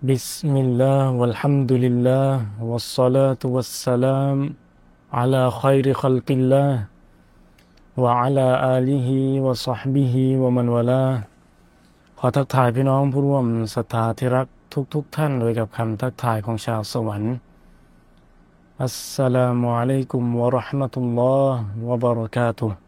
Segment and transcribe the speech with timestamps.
[0.00, 2.31] بسم الله والحمد لله
[2.63, 4.37] والصلاة والسلام
[5.13, 6.71] على خير خلق الله
[7.97, 9.09] وعلى آله
[9.45, 11.15] وصحبه ومن والاه
[12.17, 14.47] ขอทักทายพี่น้องผู้ร่วมศรัทธาที่รัก
[14.93, 17.33] ทุกๆทท่านโดยกับคำทักทายของชาวสวรรค์
[18.83, 22.79] อัสสลามุอะลัยกุมวะราะห์มะตุลลอฮ์วะบะเราะกาตุฮ์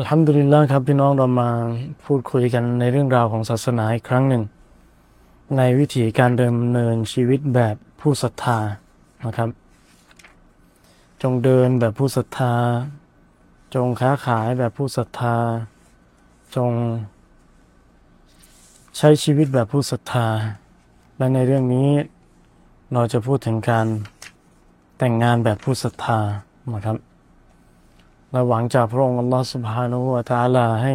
[0.00, 1.50] อัลฮัมดุลิลลาห์ครับพี่น้องเรามา
[2.04, 4.42] พูดคุยกันในเรื่องราวของศาสนาอีกครั้งหนึ่ง
[5.56, 8.58] ในวิถีการดำเนินชีวิตแบบผู้ศรัทธา
[9.26, 9.48] นะครับ
[11.22, 12.54] จงเดินแบบผู้ศรัทธา
[13.74, 15.36] จงค้าขายแบบผู้ศรัทธา
[16.56, 16.70] จง
[18.96, 20.26] ใช้ชีวิตแบบผู้ศรัทธา
[21.18, 21.90] และในเรื่องนี้
[22.92, 23.86] เราจะพูดถึงการ
[24.98, 26.18] แต่งงานแบบผู้ศรัทธา
[26.74, 27.09] นะครับ
[28.32, 30.92] เราหวังจากพระองค์อัลลอฮฺสุบฮานุวะตาลาให้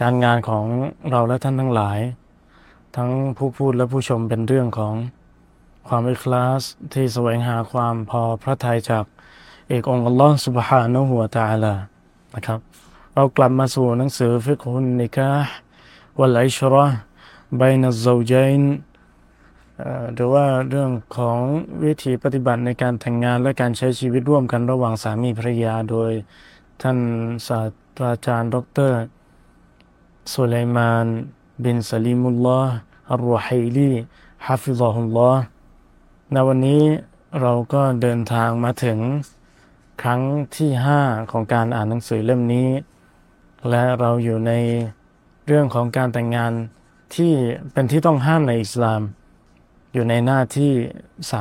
[0.00, 0.64] การงานของ
[1.10, 1.98] เราและท่านทั้งหลาย
[2.96, 4.94] ทั้งผู้พูดและผู้ชมเป็นเรื่องของ
[5.88, 9.04] ความอิคลาสที่แสวงหาความพอพระทัยจาก
[9.68, 11.74] เอกองค์อัลลอฮฺสุบฮานุวะตาลา
[12.34, 12.60] นะครับ
[13.14, 15.30] เรากลับมาสู่หนังสือฟิกฮุนนิกะ
[16.18, 16.86] วัลอิชระ
[17.60, 18.62] บายนัซเจัยน
[20.14, 21.38] หรือว่าเรื่องของ
[21.84, 26.10] วิธีปฏิบัติในการแต่งงานและการใช้ชีวิตร่วมกันระหว่างสามีภรรยา โดย
[26.82, 26.98] ท่าน
[27.46, 27.66] ศาส
[27.96, 28.56] ตราจารย์ ด
[28.90, 28.92] ร
[30.32, 31.06] สุไลมาน
[31.64, 32.74] บินสลีมุลลอฮ์
[33.10, 33.92] อัลรุฮัยลี
[34.46, 35.42] ฮะฟิซอฮุลลอฮ์
[36.32, 36.84] ในวันนี้
[37.40, 38.98] เราก็เดินทางมาถึง
[40.02, 40.20] ครั้ง
[40.56, 42.68] ที่ห้าของการอ่านหนังสือเล่มนี้
[43.68, 44.52] และเราอยู่ใน
[45.46, 46.52] เรื่องของการแต่งงาน
[47.14, 47.32] ที่
[47.72, 49.00] เป็นที่ต้องห้ามในอิสลาม
[49.95, 50.73] อยู่ในหน้าที่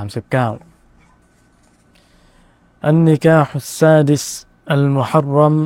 [0.08, 4.24] 39อันนิกาฮุสซาดิส
[4.72, 5.56] อัลมุฮัรรัม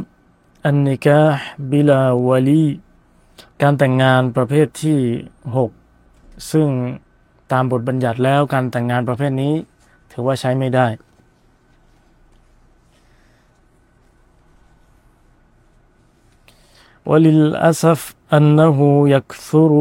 [0.67, 2.67] อันนิกาห์บิลาวลี
[3.63, 4.99] การแต่งงานประเภทที่
[5.75, 6.69] 6 ซึ่ง
[7.53, 9.55] ตามบทบัญญัติแล้วการแต่งงานประเภทนี้
[10.13, 10.89] ถือว่าใช้ไม่ได้
[17.11, 18.01] وللأسف
[18.33, 18.79] أنه
[19.17, 19.73] يكثر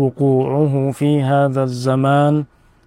[0.00, 2.34] وقوعه في هذا الزمان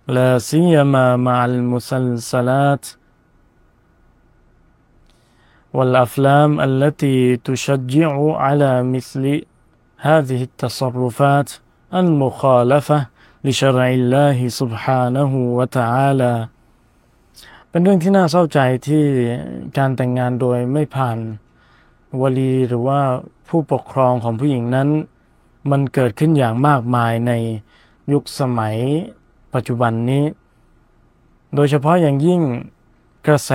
[0.07, 2.85] لا سيما مع المسلسلات
[5.73, 9.23] والأفلام التي تشجع على مثل
[9.97, 11.49] هذه التصرفات
[11.93, 13.07] المخالفة
[13.43, 16.35] لشرع الله سبحانه وتعالى
[17.69, 19.03] เป็นเรื่องที่น่าเศร้าใจที่
[19.77, 21.17] การแต่งงานโดยไม่ผ่าน
[22.21, 22.99] วลีหรือว่า
[23.47, 24.89] ผู้ปกครองของผู้หญิงนั้น
[25.71, 27.31] มันเกิดขึ้นอย่างมากมายใน
[28.11, 28.77] ยุคสมัย
[29.58, 30.24] ปัจจุบันนี้
[31.54, 32.40] โดยเฉพาะอย่างยิ่ง
[33.26, 33.52] กระแส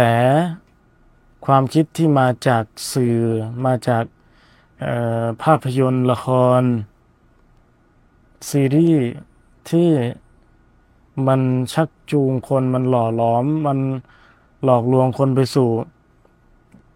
[1.46, 3.18] ความคิดที่มาจากสื่อ
[3.66, 4.04] มาจาก
[5.44, 6.28] ภาพยนตร์ละค
[6.60, 6.62] ร
[8.50, 9.06] ซีรีส์
[9.70, 9.90] ที่
[11.28, 11.42] มัน
[11.74, 13.80] ชักจูงคนมันหล่อหลอม มัน
[14.64, 15.70] หลอกลวงคนไปสู่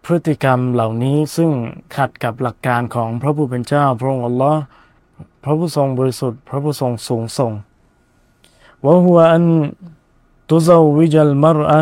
[0.04, 1.50] พฤติกรรมเหล่านี้ซึ่ง
[1.96, 4.60] ขัดกับหลักการของพระผู้เป็นเจ้า พระองค์อัลลอฮ์
[5.44, 7.52] พระผู้ทรงบริสุทธิ์ พระผู้ทรงสูงส่ง
[8.85, 9.45] วะฮุวอัน
[10.49, 11.81] ตุซาวิจัลมรอะ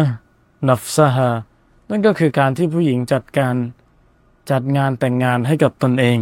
[0.70, 1.30] นัฟซะฮา
[1.90, 3.56] นั่นก็คือการที่ผู้หญิงจัดการ
[4.52, 6.20] จัดงานแต่งงานให้กับตนเอง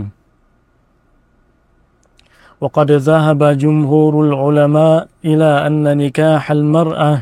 [2.63, 7.13] وقد ذهب جمهور العلماء إلى أن نكاح المرأة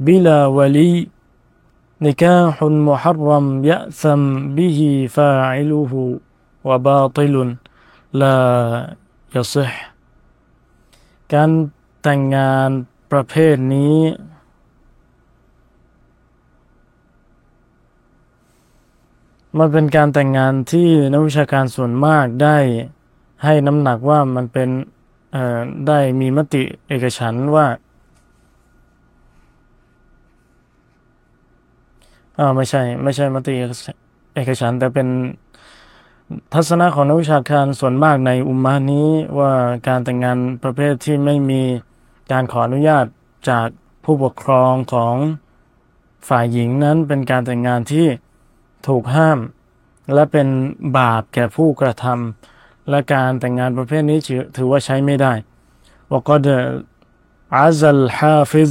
[0.00, 1.08] بلا ولي
[2.02, 4.22] نكاح محرم يأثم
[4.56, 4.78] به
[5.16, 5.92] فاعله
[6.68, 7.34] وباطل
[8.20, 8.38] لا
[9.36, 9.72] يصح
[11.34, 11.50] การ
[12.03, 12.69] แต่งงาน
[13.11, 13.97] ประเภทนี้
[19.57, 22.57] มันเป็นการแต่งงานที่นักวิชาการส่วนมากได้
[23.43, 24.69] ให้น้ำหนักว่ามันเป็น
[25.87, 27.67] ได้มีมติเอกฉันว่า
[32.39, 33.53] อ่าไม่ใช่ ไม่ใช่มติ
[34.35, 35.07] เอกฉันแต่เป็น
[36.53, 39.09] ทัศนะของนักวิชาการส่วนมากในอุมมานี้
[39.39, 39.51] ว่า
[39.87, 41.61] การแต่งงานประเภทที่ไม่มี
[42.32, 43.06] การขออนุญาต
[43.50, 43.66] จาก
[44.04, 45.16] ผู้ปกครองของ
[46.28, 48.06] ฝ่ายหญิงนั้นเป็นการแต่งงานที่
[48.86, 49.38] ถูกห้าม
[50.14, 50.48] และเป็น
[50.98, 54.18] บาปแก่ผู้กระทำและการแต่งงานประเภทนี้
[54.56, 55.32] ถือว่าใช้ไม่ได้
[56.12, 56.44] وقد
[57.60, 58.70] عز الحافظ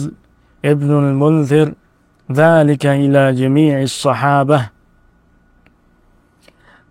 [0.71, 1.67] ابن المنذر
[2.41, 4.59] ذلك إلى جميع الصحابة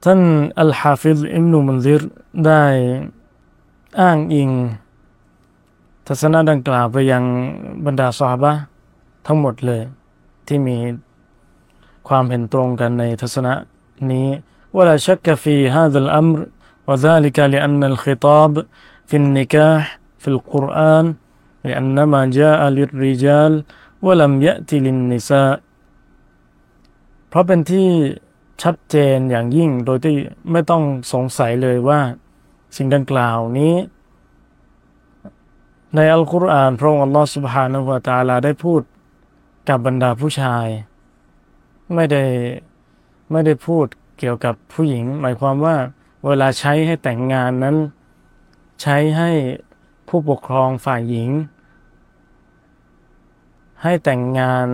[0.04, 0.20] ท่าน
[0.60, 2.02] อัลฮาฟิซอิมนุมุนซิร
[2.46, 2.64] ได้
[4.00, 4.50] อ้างอิง
[6.08, 7.24] ทัศนะดังกล่าวไปยัง
[7.86, 8.52] บรรดาสาบะ
[9.26, 9.82] ทั้งหมดเลย
[10.46, 10.76] ที่มี
[12.08, 13.52] ความเห็นตรงกันในทัศนะ
[14.12, 14.28] นี้
[14.76, 16.38] ولا شك في هذا الأمر
[16.88, 18.52] وذلك لأن الخطاب
[19.08, 19.82] في النكاح
[20.22, 21.14] في القرآن
[21.64, 23.52] لأنما جاء للرجال
[24.02, 25.54] ولم يأتي للنساء
[27.28, 27.88] เพราะเป็นที่
[28.62, 30.16] ชัดเจนอย่างยิ่งโดยที่
[30.52, 30.82] ไม่ต้อง
[31.12, 32.00] สงสัยเลยว่า
[32.76, 33.74] สิ่งดังกล่าวนี้
[35.95, 38.81] ในอัลกุรอานพระองค์อัลลอฮฺสุบฮานะวาตาลาได้พูด
[39.69, 40.67] กับบรรดาผู้ชาย
[41.95, 42.23] ไม่ได้
[43.31, 43.85] ไม่ได้พูด
[44.19, 45.75] เกี่ยวกับผู้หญิง หมายความว่า
[46.25, 47.75] เวลาใช้ให้แต่งงานนั้น
[48.81, 49.31] ใช้ให้
[50.07, 51.29] ผู้ปกครองฝ่ายหญิง
[53.83, 54.67] ให้แต่งงาน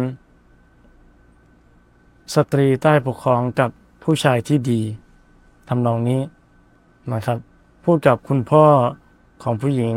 [2.35, 3.69] สตรีใต้ปกครองกับ
[4.03, 4.81] ผู้ชายที่ดี
[5.69, 6.21] ทำนองนี้
[7.13, 7.37] นะครับ
[7.85, 8.65] พูดกับคุณพ่อ
[9.43, 9.95] ของผู้หญิง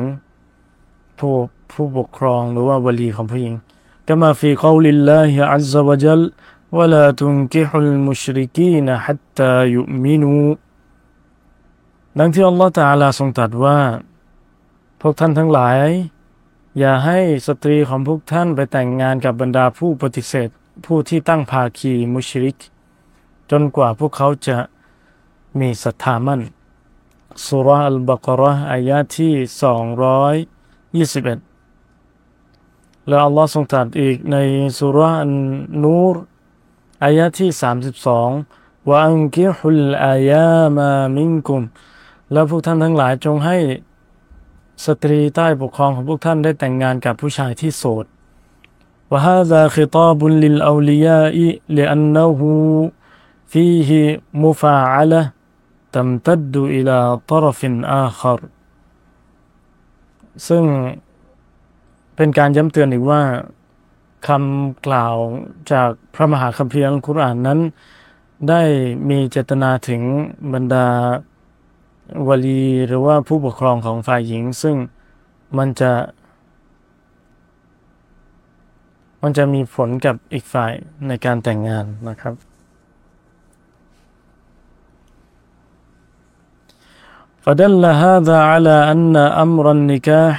[1.20, 1.34] ผู้
[1.72, 3.54] ผู้ปกครองหรือว่าวลีของผู้หญิง
[4.08, 6.22] ก็มาฟีกาลิลลาฮิอัลซาวะจัล
[6.78, 10.46] ولا تنكحوا المشركين حتى يؤمنوا
[12.20, 13.80] ดังที่อัลลอฮฺตาลาทรงตรัสว่า
[15.02, 15.78] พวกท่านทั้งหลาย
[16.80, 20.50] อย่าให้สตรีของพวกท่านไปแต่งงานกับบรรดาผู้ปฏิเสธ
[20.86, 22.58] ผู้ที่ตั้งภาคีมุชริก
[23.52, 24.58] จนกว่าพวกเขาจะ
[25.60, 26.42] มีศรัทธามั่น
[27.46, 29.34] สุราอัลบากรออายะที่
[30.88, 31.54] 221
[33.08, 34.38] และอัลลอฮ์ทรงตรัสอีกใน
[34.78, 35.34] สุราอัน
[35.84, 36.16] นูร
[37.04, 37.50] อายะที่
[38.20, 41.62] 32ว่าอังกิฮุลอายามามิงกุม
[42.32, 43.58] แล้วพวกท่านทั้งหลายจงให้
[44.86, 48.06] สตรีใต้ปกครองของพวกท่านได้แต่งงานกับผู้ชายที่โสด
[49.14, 51.38] وهذا خطاب للأولياء
[51.78, 52.40] لأنه
[53.52, 53.90] فيه
[54.34, 55.22] مفاعلة
[55.92, 56.98] تمتد إلى
[57.28, 57.60] طرف
[58.06, 58.38] آخر
[60.49, 60.63] ซึ่ง
[62.17, 63.23] เป็นการย้ำเตือนอีกว่า
[64.27, 65.17] คำกล่าว
[65.73, 67.59] จากพระมหาคัมภีร์อัลกุรอานนั้น
[68.49, 68.63] ได้
[69.11, 70.03] มีเจตนาถึง
[70.53, 70.87] บรรดา
[72.29, 74.77] วลีหรือว่าผู้ปกครองของฝ่ายหญิง ซึ่ง
[75.59, 75.93] มันจะ
[79.23, 80.73] มันจะมีผลกับอีกฝ่าย
[81.09, 82.35] ในการแต่งงานนะครับ
[87.48, 89.16] فدل هذا على أن
[89.46, 90.36] أمر النكاح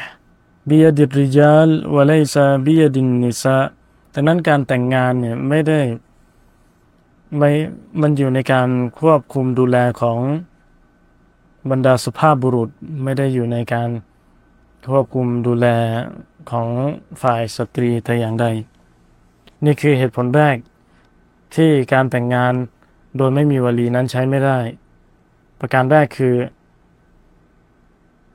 [0.70, 2.34] بيد الرجال وليس
[2.66, 3.66] بيد النساء
[4.14, 5.80] ดังนั้นการแต่งงานเนี่ยไม่ได้
[7.36, 7.50] ไม่
[8.00, 8.68] มันอยู่ในการ
[9.00, 10.18] ควบคุมดูแลของ
[11.70, 12.70] บรรดาสุภาพบุรุษ
[13.02, 13.90] ไม่ได้อยู่ในการ
[14.90, 15.66] ควบคุมดูแล
[16.50, 16.68] ของ
[17.22, 18.46] ฝ่ายสตรีแต่อย่างใด
[19.64, 20.56] นี่คือเหตุผลแรก
[21.54, 22.54] ที่การแต่งงาน
[23.16, 24.58] โดยไม่มีวลีนั้นใช้ไม่ได้
[25.60, 26.34] ประการแรกคือ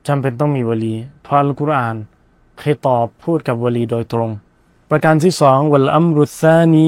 [0.07, 1.97] จำเป็นต้องมีวลีเพราะอัลกุรอาน
[2.57, 4.29] เคยตอบพูดกับวลีโดยตรง
[4.89, 6.87] ประการที่สองวัลอัมรุซานี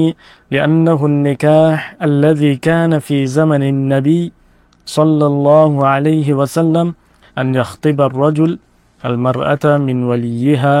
[0.54, 1.76] لأنه النكاح
[2.08, 4.22] الذي كان في زمن النبي
[4.96, 6.86] صلى الله عليه وسلم
[7.40, 8.50] أن يخطب الرجل
[9.08, 10.76] المرأة من وليها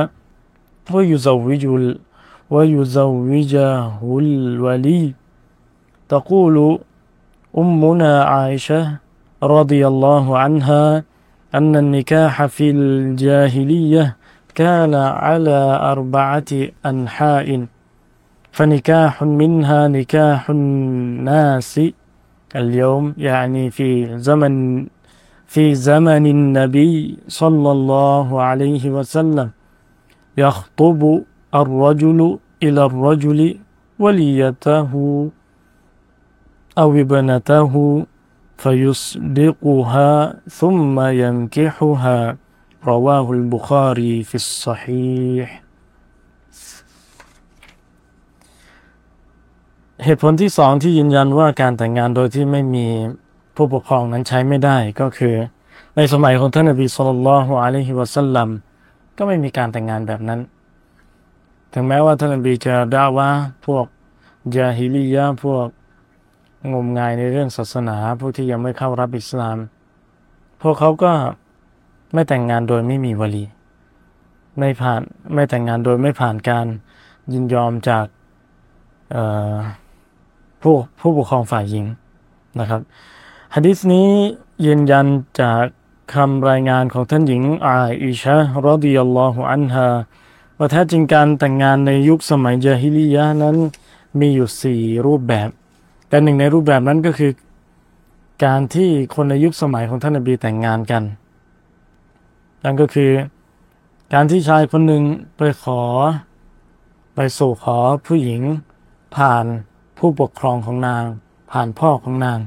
[0.92, 1.62] ويزوج
[2.50, 3.88] ويزوجه
[4.22, 5.02] الولي
[6.08, 6.56] تقول
[7.58, 8.82] أمنا عائشة
[9.42, 10.84] رضي الله عنها
[11.55, 14.15] أن النكاح في الجاهلية
[14.55, 16.45] كان على أربعة
[16.85, 17.65] أنحاء
[18.51, 21.81] فنكاح منها نكاح الناس
[22.55, 24.85] اليوم يعني في زمن
[25.47, 29.49] في زمن النبي صلى الله عليه وسلم
[30.37, 31.23] يخطب
[31.55, 33.57] الرجل إلى الرجل
[33.99, 34.91] وليته
[36.77, 38.05] أو ابنته
[38.62, 40.10] فيصدقها
[40.60, 42.18] ثم ينكحها
[42.90, 45.48] رواه البخاري في الصحيح
[50.04, 52.86] เหตุผลที่สองที่ยืนยันว่าการแต่งงานโดยที่ไม่มี
[53.56, 55.34] ผู้ปกครองนั้นใช้ไม่ได้ก็คือ
[55.96, 58.48] ในสมัยของท่านนบีสุลต่านละฮ์อะลัยฮิวะสัลลัม
[59.16, 60.40] ก็ไม่มีการแต่งงานแบบนั้น
[61.72, 63.30] ถึงแม้ว่าท่านนบีจะด่าว่า
[63.66, 63.84] พวก
[64.56, 65.66] ยาฮิลียะพวก
[66.73, 69.57] งมงายในเรื่องศาสนาพวกที่ยังไม่เข้ารับอิสลาม
[70.61, 71.11] พวกเขาก็
[72.13, 73.45] ไม่แต่งงานโดยไม่มีวลี
[74.59, 75.01] ไม่ผ่าน
[75.33, 76.65] ไม่แต่งงานโดยไม่ผ่านการ
[77.33, 78.05] ยินยอมจาก
[80.61, 81.85] ผู้ผู้ปกครองฝ่ายหญิง
[82.59, 82.81] นะครับ
[83.55, 84.09] ฮะดิษนี้
[84.65, 85.05] ยืนยัน
[85.41, 85.63] จาก
[86.13, 89.87] คำรายงานของท่านหญิงอาอิชะรอดิยัลลอฮุอันฮา
[90.57, 93.55] ว่าแท้จริงการแต่งงานในยุคสมัยจาฮิลียะนั้น
[94.19, 95.49] มีอยู่สี่รูปแบบ
[96.09, 97.31] แต่หนึ่งในรูปแบบนั้นก็คือ
[98.45, 101.03] การที่คนในยุคสมัยของท่านนบีแต่งงานกัน
[102.63, 103.11] นั่นก็คือ
[104.13, 105.03] การที่ชายคนหนึ่ง
[105.37, 105.81] ไปขอ
[107.15, 108.41] ไปสู่ขอผู้หญิง
[109.15, 109.45] ผ่าน
[109.97, 111.03] ผู้ปกครองของนาง
[111.51, 112.39] ผ่านพ่อของนาง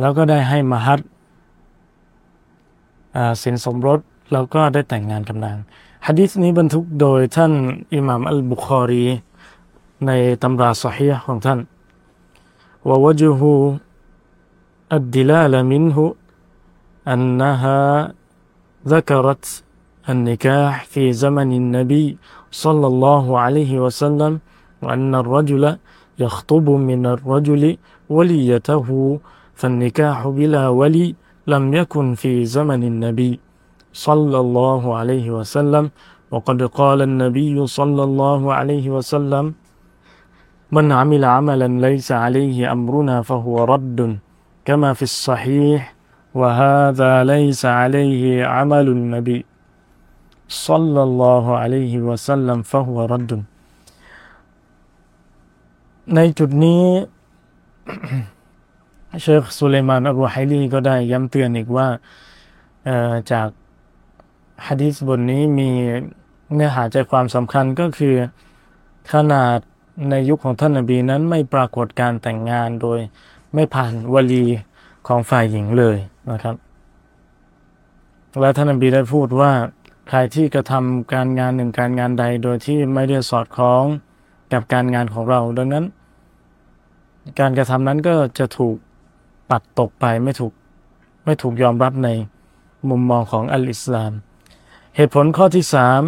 [0.00, 1.00] แล้วก็ได้ให้มหัด
[3.42, 3.98] สินสมรส
[4.32, 5.56] เราก็ได้แต่งงานกับนาง
[6.06, 7.52] ฮะดิษนี้บรรทุกโดยท่าน
[7.94, 9.04] อิหม่ามอัลบุคอรี
[10.06, 10.10] ใน
[10.42, 11.58] ตำราสฮีของท่าน
[12.84, 13.40] ووجه
[14.92, 16.14] الدلالة منه
[17.08, 18.12] أنها
[18.88, 19.62] ذكرت
[20.08, 22.18] النكاح في زمن النبي
[22.50, 24.38] صلى الله عليه وسلم
[24.82, 25.76] وأن الرجل
[26.18, 27.76] يخطب من الرجل
[28.08, 29.18] وليته
[29.54, 31.14] فالنكاح بلا ولي
[31.46, 33.40] لم يكن في زمن النبي
[33.92, 35.90] صلى الله عليه وسلم.
[36.30, 39.54] وقد قال النبي صلى الله عليه وسلم
[40.75, 43.99] من عمل عملا ليس عليه أمرنا فهو رد
[44.67, 45.79] كما في الصحيح
[46.39, 49.39] وهذا ليس عليه عمل النبي
[50.67, 53.31] صلى الله عليه وسلم فهو رد
[56.15, 56.83] ในจุดนี้
[59.21, 61.87] เชคสุเลมานอัลวไฮลีก็ได้ย้ำเตือนอีกว่า
[63.31, 63.47] จาก
[64.67, 65.69] ฮะดีษบทนี้มี
[66.53, 68.15] เนื้อหาใจความสำคัญก็คือ
[69.11, 69.59] ขนาด
[70.09, 72.99] ในยุคของท่านนบีนั้นไม่ปรากฏการแต่งงานโดย
[73.53, 74.45] ไม่ผ่านวลี
[75.07, 75.97] ของฝ่ายหญิงเลย
[76.31, 76.55] นะครับ
[78.39, 79.51] และท่านนบีได้พูดว่า
[80.09, 83.83] ใครที่กระทำการงานหนึ่งการงานใดโดยที่ไม่ได้สอดคล้อง
[84.53, 85.85] กับการงานของเรา ดังนั้น
[87.39, 88.75] การกระทำนั้นก็จะถูก
[89.49, 90.53] ปัดตกไปไม่ถูก
[91.25, 92.09] ไม่ถูกยอมรับใน
[92.89, 94.11] มุมมองของอัลอิสลาม
[94.95, 96.01] เหตุผลข้อที่สาม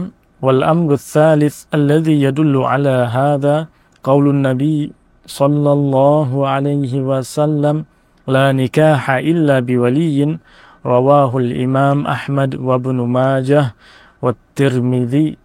[0.46, 3.56] والأمر الثالث الذي يدل على هذا
[4.03, 4.93] قول النبي
[5.27, 7.85] صلى الله عليه وسلم
[8.27, 10.39] لا نكاح إلا بولي
[10.87, 13.75] رواه الإمام أحمد وابن ماجه
[14.23, 15.37] والترمذي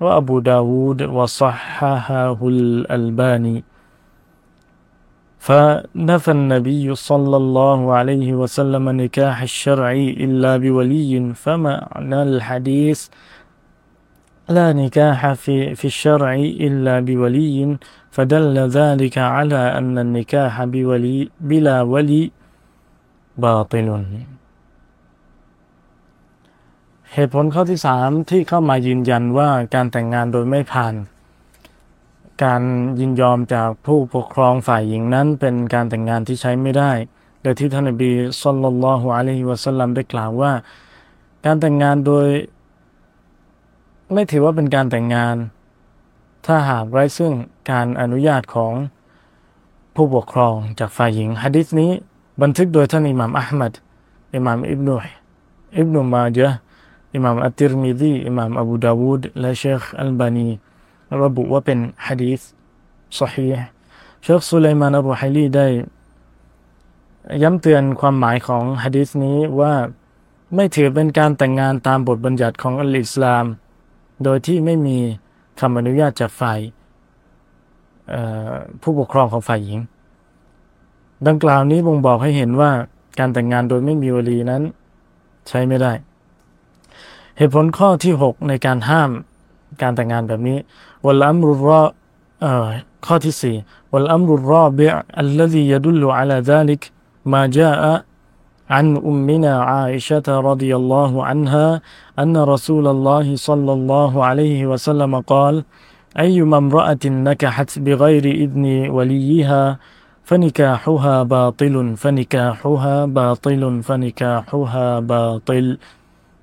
[0.00, 3.64] وأبو داود وصححه الألباني
[5.38, 13.08] فنفى النبي صلى الله عليه وسلم نكاح الشرعي إلا بولي فمعنى الحديث
[14.57, 16.33] لا نكاح في في الشرع
[16.67, 17.57] إلا بولي
[18.15, 21.17] فدل ذلك على أن النكاح بولي
[21.49, 22.23] بلا ولي
[23.43, 23.89] باطل
[27.13, 30.93] เหตุผลข้อที่สามที่เข้ามายืนยันว่าการแต่งงานโดยไม่ผ่าน
[32.43, 32.61] การ
[32.99, 36.91] ยินยอมจากผู้ปกครองฝ่ายหญิงนั้นเป็นการแต่งงานที่ใช้ไม่ได้
[37.41, 40.51] โดยที่ท่านนบีสุลต่านละฮ์อะลัยฮิวะสัลลัมได้กล่าวว่า
[41.45, 42.27] การแต่งงานโดย
[44.12, 45.36] ไม่ถือว่าเป็นการแต่งงาน
[46.46, 47.32] ถ้าหากไร้ซึ่ง
[47.70, 48.72] การอนุญาตของ
[49.94, 51.90] ผู้ปกครองจากฝ่ายหญิงฮะดิษนี้
[52.42, 53.72] บันทึกโดยท่านอิหม่ามอัลมัด
[54.34, 54.94] อิหม่ามอิบนุ
[55.78, 56.38] อิบนุมาจ
[57.14, 60.48] อิหม่ามอัตติรมิดีอิหม่ามอบูดาวูดและเชคอัลบานี
[61.22, 62.40] ระบุว่าเป็นฮะดีษ
[63.18, 63.48] สฮี
[64.22, 65.66] เชคสุไลมานอับูไฮลีได้
[67.42, 69.72] ย้ำเตือนความหมายของฮะดีษนี้ว่า
[70.54, 73.44] ไม่ถือเป็นการแต่งงานตามบทบัญญัติของอัลอิสลาม
[74.24, 74.96] โดยที่ไม่มี
[75.60, 76.58] คำอนุญาตจากฝ่าย
[78.82, 79.80] ผู้ปกครองของฝ่ายหญิง
[81.26, 82.70] ดังกล่าวนี้บ่งบอกให้เห็นว่า
[83.18, 84.62] การแต่งงานโดยไม่มีวลีนั้น
[85.48, 85.92] ใช้ไม่ได้
[87.36, 89.10] เหตุผลข้อที่ 6 ในการห้าม
[89.82, 90.58] การแต่งงานแบบนี้
[91.04, 91.82] วัลอัมรุรอ
[93.06, 94.80] ข้อที่4วัลอัมรุรอบ
[95.18, 96.80] อัลลซียดุลลุอะลาซาลิก
[97.32, 97.92] มาจาอะ
[98.70, 101.82] عن أمنا عائشة رضي الله عنها
[102.18, 105.64] أن رسول الله صلى الله عليه وسلم قال
[106.18, 109.78] أيما امرأة نكحت بغير إذن وليها
[110.24, 115.78] فنكاحها باطل فنكاحها باطل فنكاحها باطل.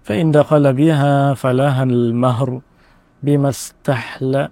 [0.04, 2.62] فإن دخل بها فلها المهر
[3.24, 4.48] بما استحل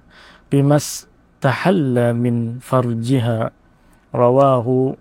[0.52, 3.52] بما استحل من فرجها.
[4.16, 4.96] رواه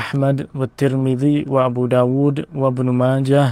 [0.00, 3.46] أحمد والترمذي وأبو داود وابن ماجه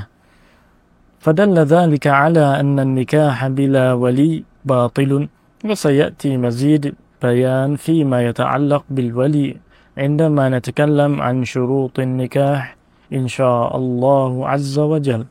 [1.20, 5.28] فدل ذلك على أن النكاح بلا ولي باطل
[5.68, 9.56] وسيأتي مزيد بيان فيما يتعلق بالولي
[9.98, 12.76] عندما نتكلم عن شروط النكاح
[13.12, 15.24] إن شاء الله عز وجل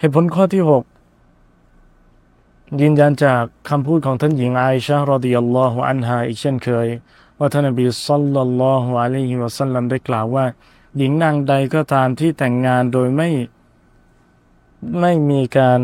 [0.00, 0.82] เหตุผลข้อที่ 6
[2.80, 6.88] ยืนยันจากคำพูดของท่านหญิงไอชารอดิยัลลอฮุอันฮาอีกเช่นเคย
[7.39, 10.45] ว่าท่านนบีสัลลัลลอฮุอะลัยฮิวะสัลลัมได้กล่าวว่า
[10.97, 13.29] หญิงนางใดก็ตามที่แต่งงานโดยไม่
[14.99, 15.79] ไม่มีการ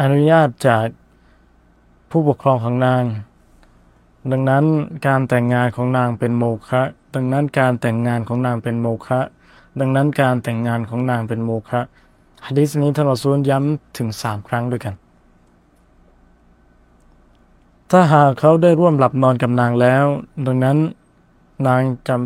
[0.00, 0.86] อนุญาตจาก
[2.10, 3.02] ผู้ปกครองของนาง
[4.30, 4.64] ดังนั้น
[5.06, 6.82] การแต่งงานของนางเป็นโมฆะ
[7.14, 9.20] ดังนั้นการแต่งงานของนางเป็นโมฆะ
[9.80, 11.80] ดังนั้นการแต่งงานของนางเป็นโมฆะ
[12.46, 14.94] ฮะดิษนี้ท่านรอซูลย้ำถึงสามครั้งด้วยกัน
[17.90, 20.04] ถ้าหากเขาได้ร่วมหลับนอนกับนางแล้ว
[20.46, 20.78] ดังนั้น
[21.66, 22.16] นางจะ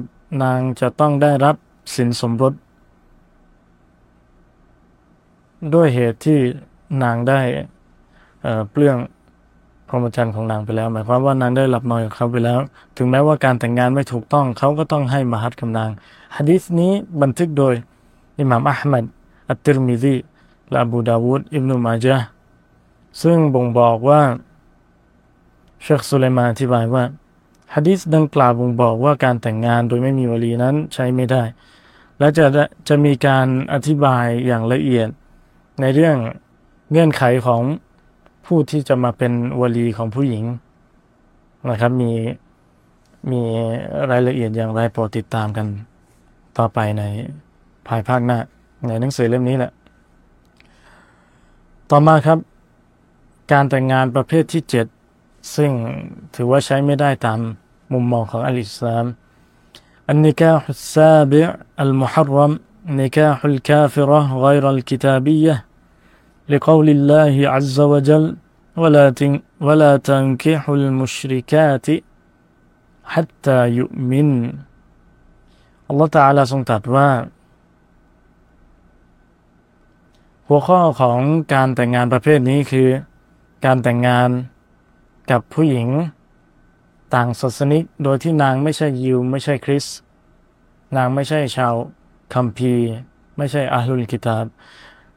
[0.42, 1.56] นางจะต้องได้รับ
[1.94, 2.52] สินสมรส
[5.74, 6.38] ด้วยเหตุที่
[7.02, 7.40] นางได้
[8.70, 8.96] เปลื้อง
[9.88, 12.58] พรหมจรรย์ของนางไปแล้ว หมายความว่านางได้หลับนอนกับเขาไปแล้ว
[12.96, 15.90] ถึงแม้ว่าการแต่งงานไม่ถูกต้องเขาก็ต้องให้มหัดกับนาง
[16.36, 16.92] ฮะดีษนี้
[17.22, 17.74] บันทึกโดย
[18.38, 19.04] อิหม่ามอัลมัด
[19.48, 20.14] อัตติรมิซี
[20.70, 22.16] และอบูดาวูดอิบนุมาจา
[23.22, 24.20] ซึ่งบ่งบอกว่า
[25.82, 27.04] เชคสุเลมานอธิบายว่า
[27.74, 31.42] ฮะดีษดังกล่าวบ่งบอกว่าการแต่งงานโดยไม่มีวลีนั้นใช้ไม่ได้
[32.18, 32.46] และจะ
[32.88, 35.08] จะมีการอธิบายอย่างละเอียด
[35.80, 36.16] ในเรื่อง
[36.90, 37.62] เงื่อนไขของ
[38.46, 40.44] ผู้ที่จะมาเป็นวลีของผู้หญิง
[41.70, 42.12] นะครับ มี
[43.30, 43.40] มี
[44.10, 45.66] รายละเอียดอย่างไรโปรดติดตามกัน
[46.58, 47.02] ต่อไปใน
[47.86, 48.38] ภายภาคหน้า
[48.86, 49.72] ในหนังสือเล่มนี้แหละ
[51.90, 52.38] ต่อมาครับ
[53.52, 54.86] การแต่งงานประเภทที่เจ็ด
[55.55, 55.71] ซึ่ง
[56.35, 57.39] ถือว่าใช้ไม่ได้ตาม
[57.93, 59.05] มุมมองของอัลอิสลาม
[60.13, 61.47] النكاح السابع
[61.83, 62.51] المحرم
[62.87, 65.55] نكاح الكافرة غير الكتابية
[66.49, 68.25] لقول الله عز وجل
[68.81, 69.05] ولا
[69.67, 71.87] ولا تنكحوا المشركات
[73.13, 74.29] حتى يؤمن
[75.91, 77.09] الله تعالى ทรงตรัสว่า
[80.47, 81.19] หัวข้อของ
[81.53, 82.87] การแต่งงานประเภทนี้คือ
[83.65, 84.29] การแต่งงาน
[85.32, 85.88] กับผู้หญิง
[87.14, 89.86] ต่างศาสนิกโดยที่นางไม่ใช่ยิวไม่ใช่คริส
[90.96, 91.74] นางไม่ใช่ชาว
[92.34, 92.88] คัมภีร์
[93.36, 94.46] ไม่ใช่อาลุลกิตาบ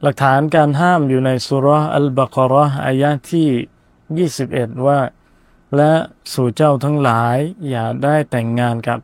[0.02, 5.00] หลักฐานการห้ามอยู่ในสุรอัลบากรออายะที่ 21 ว่า
[5.76, 5.92] และ
[6.32, 7.36] สู่เจ้าทั้งหลาย
[7.68, 8.98] อย่าได้แต่งงานกับ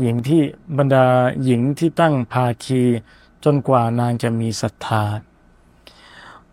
[0.00, 0.42] หญิงที่
[0.78, 1.06] บรรดา
[1.44, 2.82] หญิงที่ตั้งภาคี
[3.44, 5.04] จนกว่านางจะมีศรัทธา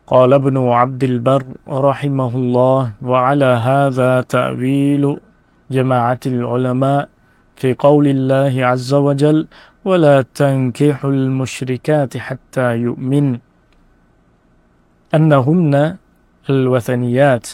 [0.10, 5.18] قال ابن عبد البر رحمه الله وعلى هذا تأويل
[5.72, 7.10] جماعة العلماء
[7.56, 9.48] في قول الله عز وجل
[9.86, 13.39] ولا تنكحوا المشركات حتى يؤمن
[15.13, 15.98] أنهن
[16.50, 17.48] الوثنيات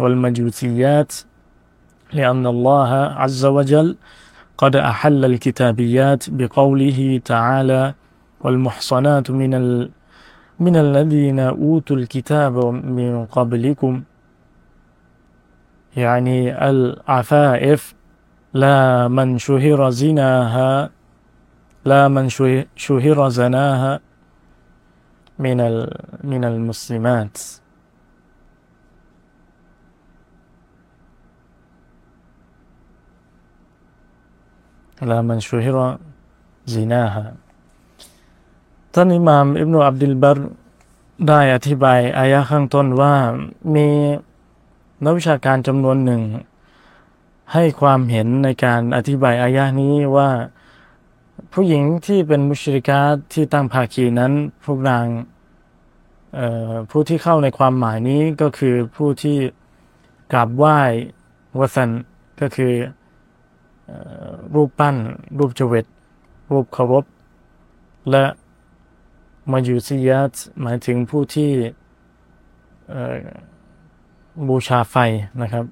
[0.00, 1.12] والمجوسيات
[2.12, 3.96] لأن الله عز وجل
[4.58, 7.94] قد أحل الكتابيات بقوله تعالى
[8.40, 9.54] والمحصنات من
[10.60, 14.02] من الذين أوتوا الكتاب من قبلكم.
[15.96, 17.94] يعني العفائف
[18.54, 20.90] لا من شهر زناها
[21.84, 22.28] لا من
[22.76, 24.00] شهر زناها
[25.38, 25.56] من
[26.24, 27.38] من المسلمات.
[35.02, 35.98] لا من شهر
[36.66, 37.47] زناها.
[38.94, 40.38] ท่านอิมามอิบนุอับดิลบาร
[41.28, 43.14] ได้อธิบายอายะข้างต้นว่า
[43.74, 43.86] มี
[45.04, 46.22] นักวิชาการจำนวนหนึ่ง
[47.52, 50.30] ให้ความเห็นในการอธิบายอายะนี้ว่า
[51.52, 53.00] ผู้หญิงที่เป็นมุชริกา
[53.32, 54.32] ที่ตั้งภาคีนั้น
[54.64, 55.06] พวกนาง
[56.90, 59.38] ผู้ที่เข้าในความหมายนี้ก็คือผู้ที่
[60.32, 60.78] กราบไหว้
[61.58, 61.90] วสัน
[62.40, 62.72] ก็คือ
[64.54, 64.96] รูปปั้น
[65.38, 65.86] รูปเวต
[66.50, 67.04] รูปเคารพ
[68.10, 68.24] และ
[69.50, 71.50] มายูซิยัตหมายถึงผู้ที่
[74.48, 74.96] บูชาไฟ
[75.42, 75.64] นะครับ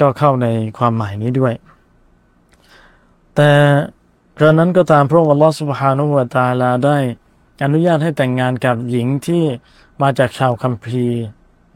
[0.00, 0.46] ก็เข้าใน
[0.78, 1.54] ความหมายนี้ด้วย
[3.34, 3.50] แต่
[4.38, 6.98] กระนั้นก็ตามพระองค์อัลลอฮฺสุบฮานุวะตาลาได้
[7.64, 9.42] อนุญาตให้แต่งงานกับหญิงที่
[10.02, 11.20] มาจากชาวคัมภีร์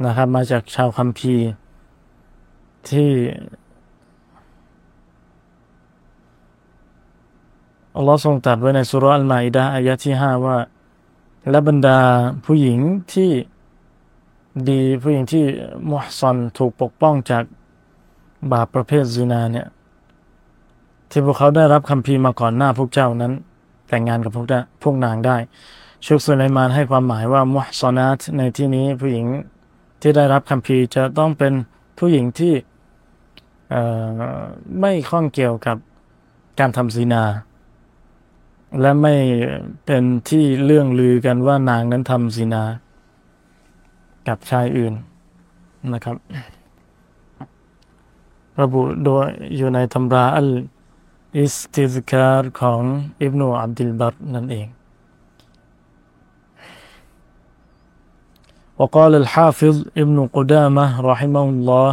[0.06, 1.46] นะครับ มาจากชาวคัมภีร์
[2.90, 3.10] ที่
[7.96, 10.56] อัลลอฮ์ทรงตรัสไว้ในสุรอัลมาอิดะอายะที่ห้าว่า
[11.50, 11.98] และบรรดา
[12.44, 12.78] ผู้หญิง
[13.12, 13.30] ที่
[14.68, 15.44] ดีผู้หญิงที่
[15.90, 17.44] มุฮซันถูกปกป้องจาก
[18.52, 19.66] บาปประเภทซินาเนี่ย
[21.10, 23.32] ที่พวกเขาได้รับคำพีมาก่อนหน้าพวกเจ้านั้น
[23.88, 24.46] แต่งงานกับพวก
[24.82, 25.36] พวกนางได้
[26.06, 29.26] ชุกสุลมานให้ความหมายว่ามุฮซอนัตในที่นี้ผู้หญิง
[30.00, 31.52] ที่ได้รับคำพีจะต้องเป็น
[31.98, 32.54] ผู้หญิงที่
[34.80, 35.76] ไม่ข้องเกี่ยวกับ
[36.58, 37.22] การทำซีนา
[38.79, 39.15] และไม่
[39.85, 42.63] เป็นที่เรื่องลือกันว่านางนั้นทำสินา
[44.27, 44.93] กับชายอื่น
[45.93, 46.17] นะครับ
[48.61, 49.25] ระบุโดย
[49.57, 50.49] อยู่ในตำราอัล
[51.37, 52.81] อิสติซคาร์ของ
[53.21, 54.67] อิบนุอับดิลบัรนั่นเอง
[58.81, 61.89] وقال الحافظ ابن قدامة رحمه الله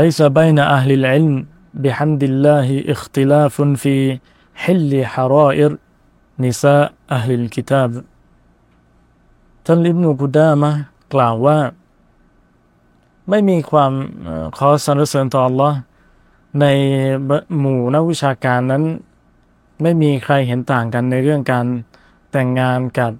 [0.00, 1.34] ليس بين أهل العلم
[1.82, 3.96] بحمد الله اختلاف في
[4.62, 5.70] حل حرائر
[6.44, 6.84] نساء
[7.16, 7.90] أهل الكتاب
[9.64, 10.72] ท่านอิบนุกุดามะ
[11.14, 11.58] กล่าวว่า
[13.28, 13.92] ไม่มีความ
[14.58, 15.72] ขอสรรเสริญต่อ Allah
[16.60, 16.66] ใน
[17.58, 18.84] หมู่นักวิชาการนั้น
[19.82, 21.66] ไม่มีใครเห็นต่างกันในเรื่องการ
[22.30, 23.12] แต่งงานกับ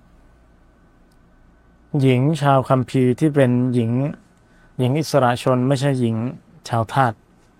[2.00, 3.90] หญิงชาวคัมภีร์ที่เป็นหญิง
[4.78, 6.16] หญิงอิสระชนไม่ใช่หญิง
[6.68, 7.12] ชาวทาส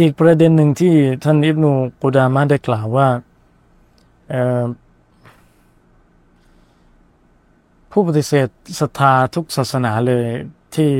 [0.00, 3.08] อีกประเด็นหนึ่งที่ท่านอิบนูกุดามาได้กล่าวว่า
[7.90, 8.48] ผู้ปฏิเสธ
[8.80, 10.26] ศรัทธาทุกศาสนาเลย
[10.74, 10.90] ที่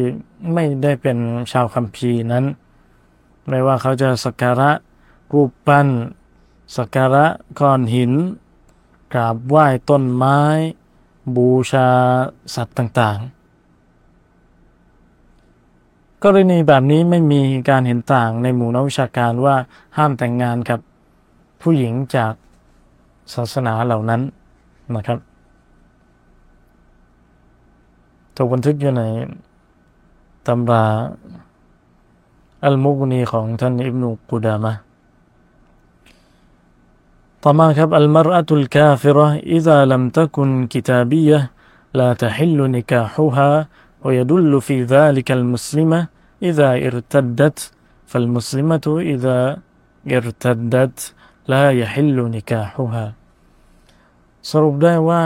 [0.55, 1.19] ไม่ได้เป็น
[1.53, 2.45] ชาวคัมภีร์นั้น
[3.49, 4.71] ไม่ว่าเขาจะสักการะ
[5.33, 5.89] รูปปั้น
[6.77, 7.27] สักการะ
[7.61, 8.13] ก้อนหิน
[9.13, 10.39] กราบไหว้ต้นไม้
[11.37, 11.89] บูชา
[12.55, 13.19] สัตว์ต่าง
[16.24, 19.56] กรณีแบบนี้ไม่มีการเห็นต่างในหมู่นักวิชาการว่า
[19.98, 20.80] ห้ามแต่งงานกับ
[21.62, 22.34] ผู้หญิงจาก
[23.34, 24.22] ศาสนาเหล่านั้น
[24.96, 25.20] นะครับ
[28.36, 29.04] ถูกบันทึกอยู่ใน
[30.48, 30.86] ตำรา
[32.66, 34.74] อัลมุกนีของท่านอิบนุกุดามะ
[37.44, 41.40] ต่อมาครับ المرأة الكافرة إذا لم تكن كتابية
[42.00, 43.52] لا تحل نكاحها
[44.04, 46.00] ويدل في ذلك المسلمة
[46.50, 47.58] إذا ارتدت
[48.12, 49.40] فالمسلمة إذا
[50.18, 50.98] ارتدت
[51.52, 53.06] لا يحل نكاحها
[54.52, 55.24] สรุปได้ว่า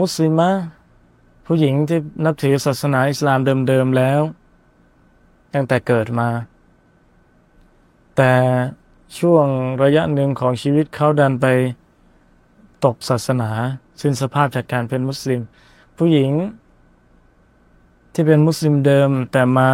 [0.00, 0.50] มุสลิมะ
[1.46, 4.20] ผู้หญิงที่นับถือศาสนาอิสลามเดิมๆแล้ว
[5.54, 6.28] ตั้งแต่เกิดมา
[8.16, 8.34] แต่
[9.18, 9.46] ช่วง
[9.82, 11.46] ระยะหนึ่งของชีวิตเขาดันไป
[12.84, 13.50] ตกศาสนา
[14.00, 15.40] สิ้นสภาพจากการเป็นมุสลิม
[15.96, 16.30] ผู้หญิง
[18.14, 19.70] ที่เป็นมุสลิมเดิม แต่มา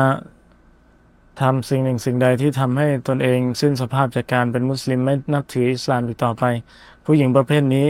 [1.41, 6.45] ทำสิ่งหนึ่งสิ่งใดที่ทำให้ตนเองสิ้นสภาพจากการเป็นมุสลิมไม่นับถืออิสลามอีกต่อไป
[7.05, 7.87] ผู้หญิงประเภทนี้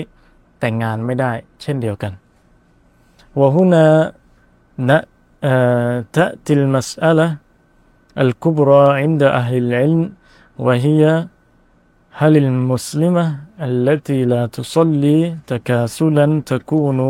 [0.61, 2.12] แต่งงานไม่ได้ เช่นเดียวกัน
[3.40, 3.87] วะฮุนะ
[4.88, 4.99] นะ
[6.16, 7.20] ตะติลมัสอัล
[8.25, 10.03] الكبرى عند أهل العلم
[10.66, 11.03] وهي
[12.20, 13.25] هل المسلمة
[13.68, 15.18] التي لا تصلي
[15.51, 17.01] تكاسلا تكون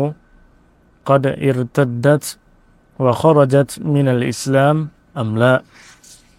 [1.09, 2.25] قد ارتدت
[3.02, 4.88] وخرجت من الإسلام
[5.18, 5.62] أم لا؟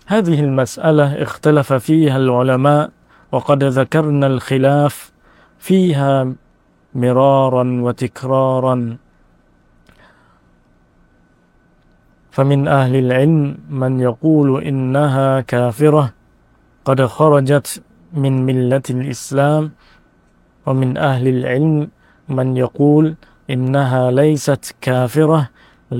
[0.08, 2.90] هذه المسألة اختلف فيها العلماء
[3.32, 5.12] وقد ذكرنا الخلاف
[5.60, 6.34] فيها
[6.96, 8.98] مرارا وتكرارا.
[12.32, 16.14] فمن أهل العلم من يقول إنها كافرة
[16.86, 19.72] قد خرجت من ملة الإسلام.
[20.66, 21.90] ومن أهل العلم
[22.30, 23.16] من يقول
[23.50, 25.50] إنها ليست كافرة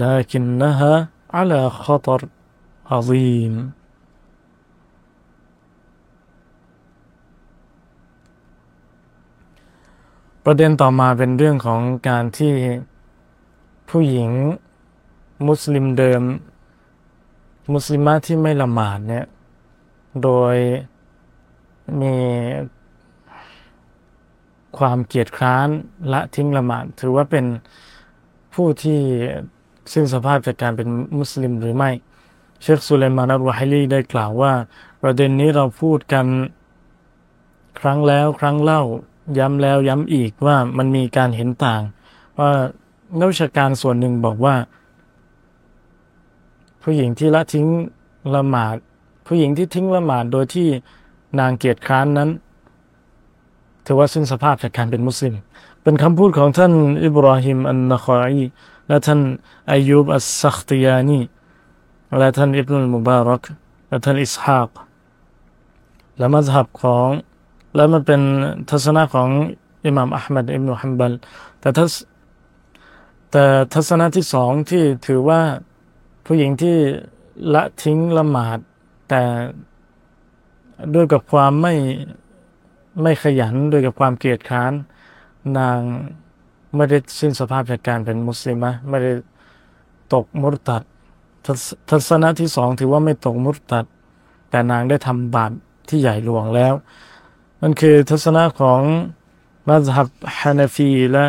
[0.03, 2.21] لكنها على خطر
[2.93, 3.55] عظيم
[10.45, 12.55] ประเด็นต่อมาเป็นเรื่องของการที่
[13.91, 14.31] ผู้หญิง
[15.47, 16.23] มุสลิมเดิม
[17.73, 19.27] มุสลิมะที่ไม่ละหมาดเนี่ย
[20.23, 20.57] โดย
[22.01, 22.17] มี
[24.79, 25.69] ความเกียจคร้าน
[26.13, 27.45] ละทิ้งละหมาด ถือว่าเป็น
[28.55, 29.01] ผู้ที่
[29.92, 30.88] สิ้นสภาพจากการเป็น
[31.20, 31.92] มุสลิมหรือไม่
[32.62, 34.54] เชคสุเลมานัลวาฮิลีได้กล่าวว่า
[35.02, 36.26] ประเด็นนี้เราพูดกัน
[37.80, 38.82] ครั้งแล้วครั้งเล่า
[39.38, 41.82] ย้ำแล้วย้ำอีกว่ามันมีการเห็นต่าง
[42.40, 42.52] ว่า
[43.20, 44.56] นักวิชาการส่วนหนึ่งบอกว่า
[46.84, 47.68] ผู้หญิงที่ละทิ้ง
[48.36, 48.76] ละหมาด
[49.28, 50.68] ผู้หญิงที่ทิ้งละหมาดโดยที่
[51.40, 52.30] นางเกียรติค้านนั้น
[53.86, 55.36] ถือว่าสิ้นสภาพจากการเป็นมุสลิม
[55.84, 58.44] เป็นคำพูดของท่านอิบราฮิมอันนคออี
[58.88, 59.20] และท่าน
[59.72, 61.20] อายุบอัสซัคติยานี
[62.20, 63.44] และท่านอิบนุลมุบารัก
[63.88, 64.70] และท่านอิสฮาก
[66.18, 67.10] และมัซฮับของ
[67.76, 68.22] และมันเป็น
[68.70, 69.30] ทัศนะของ
[69.86, 71.14] อิหม่ามอัลมัดอิบนุฮัมบัล
[71.60, 71.94] แต่ทัศ
[73.32, 75.42] แต่ทัศนะที่สองที่ถือว่า
[76.26, 76.78] ผู้หญิงที่
[77.54, 78.60] ละทิ้งละหมาด
[79.10, 79.24] แต่
[80.96, 81.74] ด้วยกับความไม่
[83.02, 84.72] ไม่ขยันด้วยกับความเกียดค้าน
[85.58, 85.80] นาง
[86.76, 89.12] ไม่ได้สิ้นสภาพจากการเป็นมุสลิมะไม่ได้
[90.14, 90.84] ตกมุรตัด
[91.90, 93.86] ทัศนะที่สองถือว่าไม่ตกมุรตัด
[94.50, 95.52] แต่นางได้ทำบาป
[95.90, 96.74] ที่ใหญ่หลวงแล้ว
[97.62, 98.82] นั่นคือทัศนะของ
[99.68, 101.26] มัซฮับฮานาฟีและ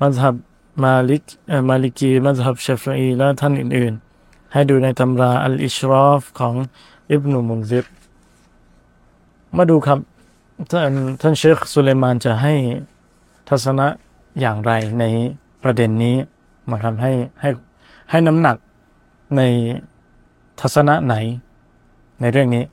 [0.00, 0.36] มัซฮับ
[0.82, 1.24] มาลิก
[1.68, 3.92] มาลิกีมัซฮับชาฟีและท่านอื่น
[4.22, 6.54] ๆ ให้ดูในตำราอัลอิชรอฟของ
[7.12, 7.86] อิบนุมุนซิร
[9.56, 9.98] มาดูครับ
[10.70, 12.54] ท่านท่านเชคสุเลมานจะให้
[13.48, 13.86] ทัศนะ
[14.39, 15.03] อย่างไรใน
[15.63, 16.15] ประเด็นนี้
[16.69, 17.49] มาทำให้ให้
[18.09, 18.57] ให้น้ำหนัก
[19.37, 19.41] ใน
[20.59, 21.15] ทัศนะไหน
[22.21, 22.65] ในเรื่องนี้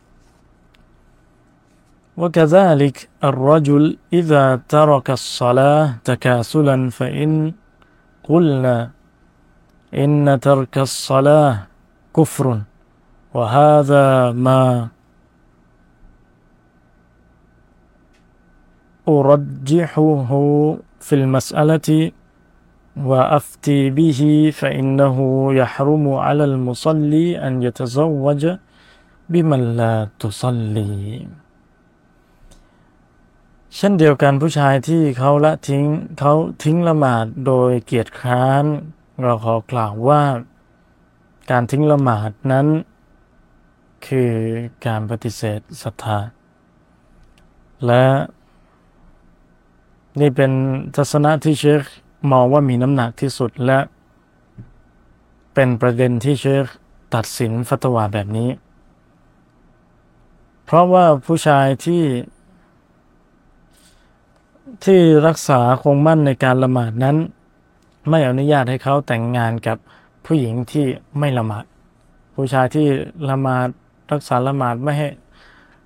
[2.20, 7.52] وكذلك الرجل إذا ترك الصلاة تكاسلا فإن
[8.28, 8.76] قلنا
[9.94, 11.50] إن ترك الصلاة
[12.16, 12.46] كفر
[13.34, 14.88] وهذا ما
[19.08, 20.30] أرجحه
[21.06, 21.88] في المسألة
[23.10, 24.20] وأفتي به
[24.60, 25.16] فإنه
[25.60, 28.42] يحرم على المصلي أن يتزوج
[29.30, 31.26] بمن لا تصلي
[33.76, 35.84] เช่นเดียวกันผู้ชายที่เขาละทิ้ง
[36.18, 36.32] เขา
[36.62, 38.64] ทิ้งละหมาดโดยเกียรติคร้าน
[39.22, 40.22] เราขอกล่าวว่า
[41.50, 42.66] การทิ้งละหมาดนั้น
[44.06, 44.32] คือ
[44.86, 46.18] การปฏิเสธศรัทธา
[47.86, 48.06] และ
[50.19, 50.51] นี่เป็น
[50.95, 51.83] ทัศนะที่เชค
[52.31, 53.79] มองว่ามีน้ำหนักที่สุดและ
[55.53, 56.65] เป็นประเด็นที่เชค
[57.15, 58.49] ตัดสินฟัตวาแบบนี้
[60.65, 62.03] เพราะว่าผู้ชายที่
[64.85, 67.17] ที่รักษาคงมั่นในการละหมาดนั้น
[68.09, 69.77] ไม่อนุญาตให้เขาแต่งงานกับ
[70.25, 70.85] ผู้หญิงที่
[71.19, 71.65] ไม่ละหมาด
[72.35, 72.87] ผู้ชายที่
[73.29, 73.67] ละหมาด
[74.11, 75.09] รักษาละหมาดไม่ให้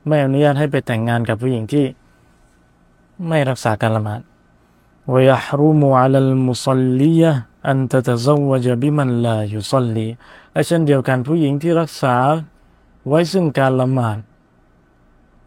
[0.08, 1.86] ไม่อนุญาตให้ไปแต่งงานกับผู้หญิงที่
[3.29, 4.21] ไม่รักษาการละหมาด
[5.13, 7.33] ويحرم على المصلية
[7.71, 10.09] أن تتزوج بمن لا يصلي
[10.53, 12.17] และเช่นเดียวกันผู้หญิงที่รักษา
[13.09, 14.19] ไว้ซึ่งการละหมาด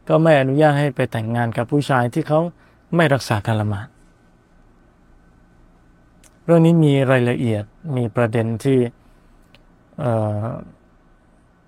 [0.08, 2.40] ก็ไม่อนุญาตให้ไปแต่งงานกับผู้ชายที่เขา
[2.96, 3.88] ไม่รักษาการละหมาด
[6.46, 7.64] เรื่องนี้มีรายละเอียด
[7.96, 8.80] มีประเด็นที่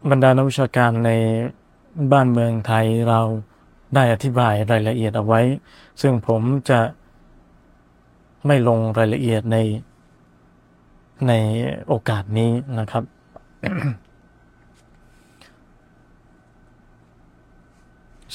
[0.10, 1.12] บรรดานักวิชาการใน
[2.12, 3.22] บ้านเมืองไทยเรา
[3.95, 5.41] ได้อธิบายรายละเอียดเอาไว้
[6.01, 6.81] ซึ่งผมจะ
[8.47, 9.57] ไม่ลงรายละเอียดใน
[11.29, 11.33] ใน
[11.87, 13.05] โอกาสนี้นะครับ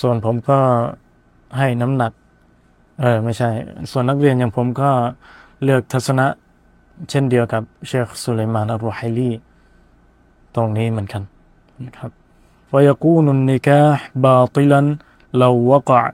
[0.01, 0.59] ส่วนผมก็
[1.57, 2.11] ให้น้ำหนัก
[3.01, 3.49] เออไม่ใช่
[3.91, 4.89] ส่วนนักเรียนอย่างผมก็
[5.63, 6.27] เลือกทัศนะ
[7.09, 9.31] เช่นเดียวกับเชคสุเลมานอัลรุไฮลี
[10.55, 11.21] ตรงนี้เหมือนกัน
[11.85, 12.11] นะครับ
[15.34, 16.12] ويكون النكاح باطلا لو وقع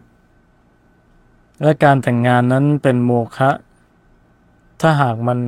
[1.62, 3.50] และการแต่งงานนั้นเป็นโมฆะ
[4.80, 5.38] ถ้าหากมัน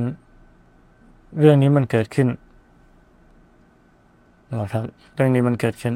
[1.39, 2.27] เรื่องนี้มันเกิดขึ้น
[4.59, 4.83] นะครับ
[5.15, 5.93] เรื่องนี้มันเกิดขึ้น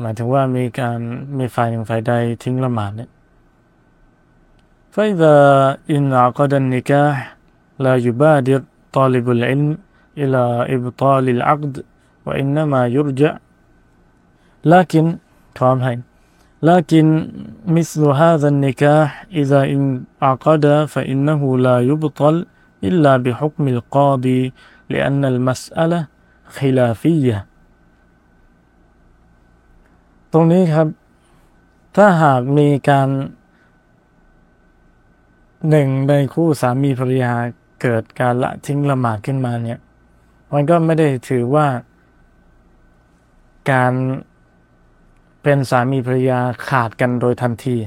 [0.00, 0.98] หมายถึงว่ามีการ
[1.38, 3.10] มีฝ่ายหนึ่งฝ่ายใดทิ้งละหมาดเนี่ย
[4.94, 5.36] فإذا
[5.90, 7.16] انعقد النكاح
[7.84, 9.78] لا يبادر طالب العلم
[10.22, 10.42] إلى
[10.74, 11.84] إبطال العقد
[12.26, 13.32] وإنما يرجع
[14.64, 15.04] لكن
[15.56, 15.94] พร้อมให้
[16.68, 17.06] لكن
[17.76, 19.08] مثل هذا النكاح
[19.40, 22.46] إذا انعقد فإنه لا يبطل
[22.88, 24.42] إلا بحكم القاضي
[24.92, 26.00] لأن المسألة
[26.56, 27.38] خلافية
[30.32, 30.88] ตรงนี้ครับ
[31.96, 33.08] ถ้าหากมีการ
[35.70, 37.32] หนึ่งในคู่สามีภรรยา
[37.82, 39.78] เกิดการละทิ้งละหมาดขึ้นมาเนี่ย
[40.52, 41.66] มันก็ไม่ได้ถือว่า
[43.70, 43.92] การ
[45.43, 47.77] เป็นสามีภรรยาขาดกันโดยทันที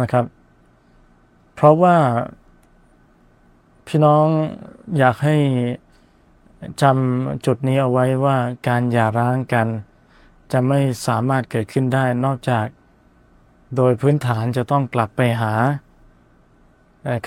[0.00, 0.24] นะครับ
[1.54, 1.96] เพราะว่า
[3.86, 4.26] พี่น้อง
[4.98, 5.36] อยากให้
[6.82, 8.36] จำจุดนี้เอาไว้ว่า
[8.68, 9.66] การหย่าร้างกัน
[10.52, 12.66] จะไม่สามารถเกิดขึ้นได้นอกจาก
[13.76, 15.52] โดยพื้นฐานจะต้องกลับไปหา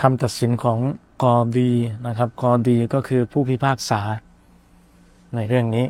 [0.01, 0.79] คำตัดสินของ
[1.23, 1.71] กอดี
[2.07, 4.01] นะครับกอดีก็คือผู้พิพากษา
[5.35, 5.85] ในเรื่องนี้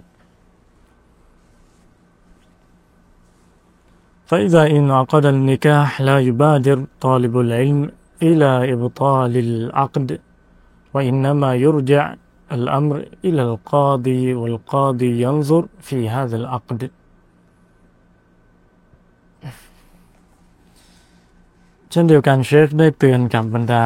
[4.30, 7.80] فإذا انعقد النكاح لا يبادر طالب العلم
[8.28, 10.08] إلى إبطال العقد
[10.94, 12.04] وإنما يرجع
[12.56, 16.80] الأمر إلى القاضي والقاضي ينظر في هذا العقد
[21.90, 23.84] เช่นเดียวกันเชฟได้เตือนกับบรรดา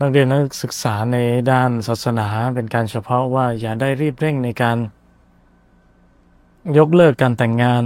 [0.00, 1.16] นักเรียนนักศึกษาใน
[1.50, 4.78] ด้านศาสนาเป็นการเฉพาะว่าอย่าได้รีบเร่งในการ
[6.78, 7.84] ยกเลิกการแต่งงาน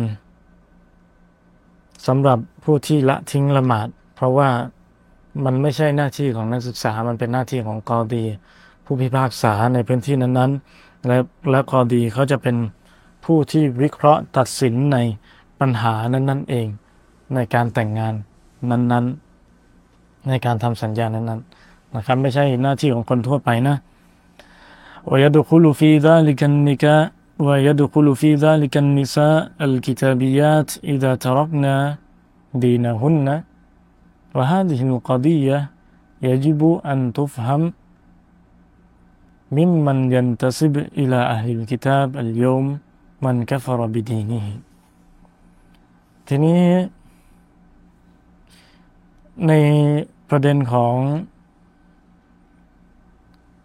[2.08, 4.50] สำหรับผู้ที่ละทิ้งละหมาด เพราะว่า
[5.46, 8.24] มันไม่ใช่หน้าที่ของนักศึกษา มันเป็นหน้าที่ของกอดี
[8.86, 11.18] ผู้พิพากษาในพื้นที่นั้นๆ และ
[11.52, 12.56] และกอดีเขาจะเป็น
[13.26, 14.98] ผู้ที่วิเคราะห์ตัดสินใน
[15.60, 16.68] ปัญหานั้นๆเอง
[17.36, 18.14] ในการแต่งงาน
[18.70, 23.76] นั้นๆ ในการทำสัญญานั้นๆนะครับ ไม่ใช่หน้าที่ของคนทั่วไปนะ
[25.10, 25.56] วยดุคุ
[28.07, 31.77] ลูฟีดาลิกันนิกะ ويدخل في ذلك النساء الكتابيات إذا تركنا
[32.65, 33.29] دينهن
[34.37, 35.59] وهذه القضية
[36.23, 36.61] يجب
[36.93, 37.63] أن تفهم
[39.57, 42.67] ممن ينتسب إلى أهل الكتاب اليوم
[43.23, 44.47] من كفر بدينه
[46.31, 46.63] ทีนี้
[49.47, 49.53] ใน
[50.29, 50.95] ประเด็นของ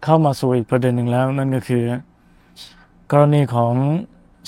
[0.04, 1.84] เข้ามาสู่อีกประเด็นหนึ่งแล้ว นั่นก็คือ
[3.11, 3.75] กรณีของ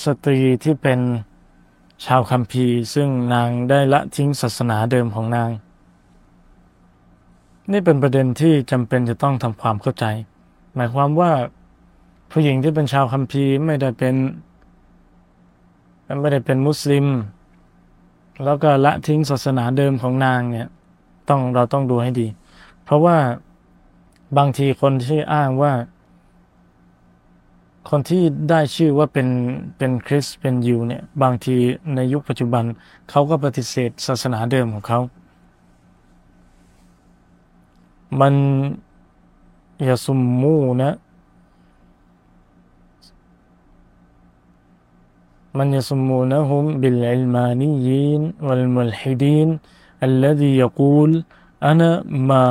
[0.05, 0.99] สตรีที่เป็น
[2.05, 5.49] ชาวคัมภีร์ ซึ่งนางได้ละทิ้งศาสนาเดิมของนาง
[7.71, 10.05] นี่เป็นประเด็นที่จำเป็นจะต้องทำความเข้าใจ
[10.75, 11.31] หมายความว่า
[12.31, 14.15] ผู้หญิงที่เป็นชาวคัมภีร์ไม่ได้เป็น
[16.21, 17.05] ไม่ได้เป็นมุสลิม
[18.43, 20.67] แล้วก็ละทิ้งศาสนาเดิมของนางเนี่ย
[21.29, 22.27] ต้องเราต้องดูให้ดี
[22.83, 23.17] เพราะว่า
[24.37, 25.73] บางทีคนที่อ้างว่า
[27.88, 29.28] คนที่ได้ชื่อว่าเป็น
[29.78, 31.56] เป็นคริสเป็นยูเนี่ยบางที
[31.94, 32.64] ในยุคปัจจุบัน
[33.10, 35.00] เขาก็ปฏิเสธศาสนาเดิมของเขา
[38.20, 38.34] มัน
[39.88, 40.90] ยาสุมมูนะ
[45.58, 49.48] من يسمونهم بالعلمانيين والملحدين
[50.08, 51.10] الذي يقول
[51.70, 51.90] أنا
[52.30, 52.46] ما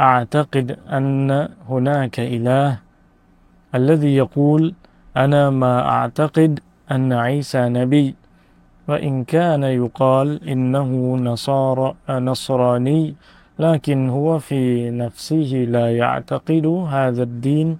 [0.00, 1.30] أعتقد أن
[1.70, 2.70] هناك إله
[3.76, 4.74] الذي يقول
[5.16, 8.14] أنا ما أعتقد أن عيسى نبي
[8.88, 13.14] وإن كان يقال إنه نصارى نصراني
[13.58, 17.78] لكن هو في نفسه لا يعتقد هذا الدين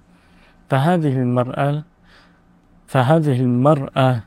[0.69, 1.83] فهذه المرأة
[2.87, 4.19] فهذه المرأة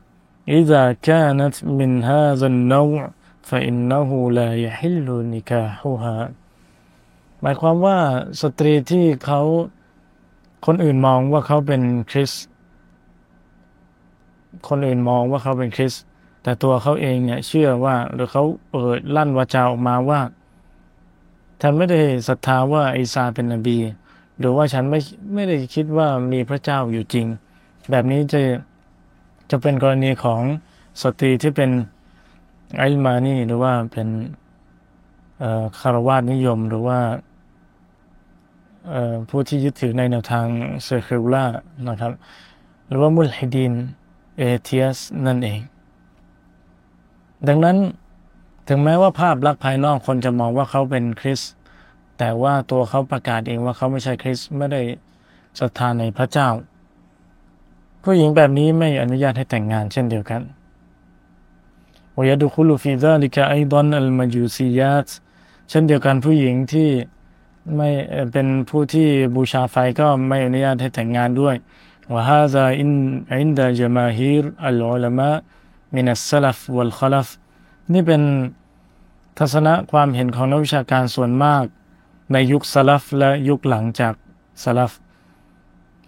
[0.49, 3.11] إذا كانت من هذا النوع
[3.43, 6.31] فإنه لا يحل نكاحها
[7.43, 7.99] หมายความว่า
[8.43, 9.41] สตรีที่เขา
[10.66, 12.32] คนอื่นมองว่าเขาเป็นคริส
[14.68, 15.94] คนอื่นมองว่าเขาเป็นคริส
[16.44, 20.22] แต่ตัวเขาเองเนี่ยเชื่อว่าหรือเขาเปิดลั่นวาจาออกมาว่า
[21.62, 23.78] ฉันไม่ได้ศรัทธาว่าอีซาเป็นนบี
[24.40, 25.00] หรือว่าฉันไม่
[25.34, 27.26] ไม่ได้คิดว่ามีพระเจ้าอยู่จริง
[27.90, 28.42] แบบนี้จะ
[29.50, 30.42] จะเป็นกรณีของ
[31.02, 31.72] สตรีที่เป็น
[32.78, 34.08] علماني หรือว่าเป็น
[35.80, 37.00] ฆราวาสนิยมหรือว่า
[39.30, 40.48] ผู้ที่ยึดถือในแนวทาง
[40.84, 41.46] secular
[41.90, 42.12] นะครับ
[42.88, 45.60] หรือว่าملحد atheist นั่นเอง
[47.48, 47.78] ดังนั้น
[48.68, 51.42] ถึงแม้ว่าภาพลักษณ์ภายนอกคนจะมองว่าเขาเป็นคริส
[52.18, 54.82] แต่ว่าตัวเขาประกาศเองว่าเขาไม่ใช่คริสไม่ได้
[55.60, 56.50] ศรัทธาในพระเจ้า
[58.04, 60.42] ผู้หญิงแบบนี้ไม่อนุญาตให้แต่งงานเช่นเดียวกัน
[62.16, 65.10] วยาดุคุลูฟิซาลิกาไอดอนอัลมายูซียาส
[65.70, 66.90] เช่นเดียวกันผู้หญิงที่
[67.76, 67.90] ไม่
[68.32, 71.56] เป็นผู้ที่บูชาไฟก็ไม่อนุญาตให้แต่งงานด้วย
[72.14, 72.92] ว่าฮาซาอิน
[73.40, 77.30] عند جماهير العلماء من السلف والخلف
[77.94, 78.22] นี่เป็น
[79.40, 81.64] ทัศนะความเห็นของนักวิชาการส่วนมาก
[82.32, 84.14] ในยุคสลัฟและยุคหลังจาก
[84.64, 84.94] สลัฟ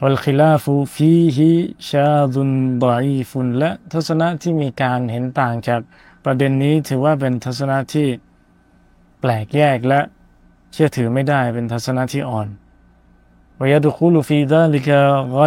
[0.01, 5.81] والخلاف فيه شاذ ضعيف และทัศนะที่มีการเห็นต่างจาก
[6.25, 8.07] ประเด็นนี้ถือว่าเป็นทัศนะที่
[9.19, 9.99] แปลกแยกและ
[10.73, 12.47] เชื่อถือไม่ได้เป็นทัศนะที่อ่อน
[13.59, 14.99] วยดุคูลฟีดาลิกะ
[15.31, 15.43] ไกร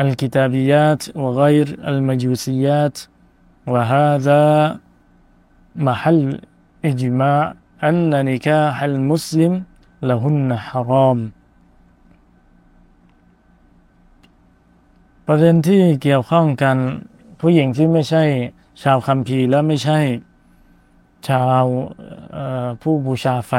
[0.00, 1.44] อัลกิตาบิยาตวะไกร
[1.88, 2.96] อัลมาจูซียาต
[3.72, 4.44] วะฮาดา
[5.86, 6.20] มหัล
[6.86, 7.34] อิจมา
[7.84, 9.52] อันนิกาฮัลมุสลิม
[10.08, 11.18] ละหุนฮารอม
[15.26, 16.76] ประเด็นที่เกี่ยวข้องกัน
[17.40, 18.24] ผู้หญิงที่ไม่ใช่
[18.82, 19.98] ชาวคัมภีร์และไม่ใช่
[21.28, 21.64] ชาว
[22.82, 23.52] ผู้บูชาไฟ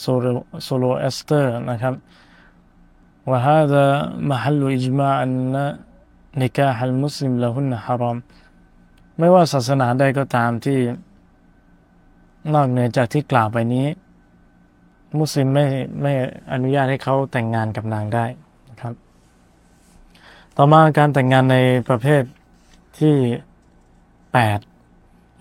[0.00, 1.94] โซโลเอสเตอร์นะครับ
[3.30, 3.84] ว่าฮาดะ
[4.30, 5.64] มหัลอิจมาอันนะ
[6.40, 8.16] นิกาฮัลมุสลิมละหุนฮารอม
[9.18, 10.78] ไม่ว่าศาสนาใดก็ตามที่
[12.54, 13.86] นอกเหนือจากที่กล่าวไปนี้
[15.18, 15.64] มุสลิมไม่
[16.02, 16.12] ไม่
[16.52, 18.24] อนุญาตให้เขาแต่งงานกับนางได้
[18.70, 18.94] นะครับ
[20.56, 21.56] ต่อมาการแต่งงานใน
[21.88, 22.22] ประเภท
[22.98, 23.16] ที่
[24.36, 24.75] 8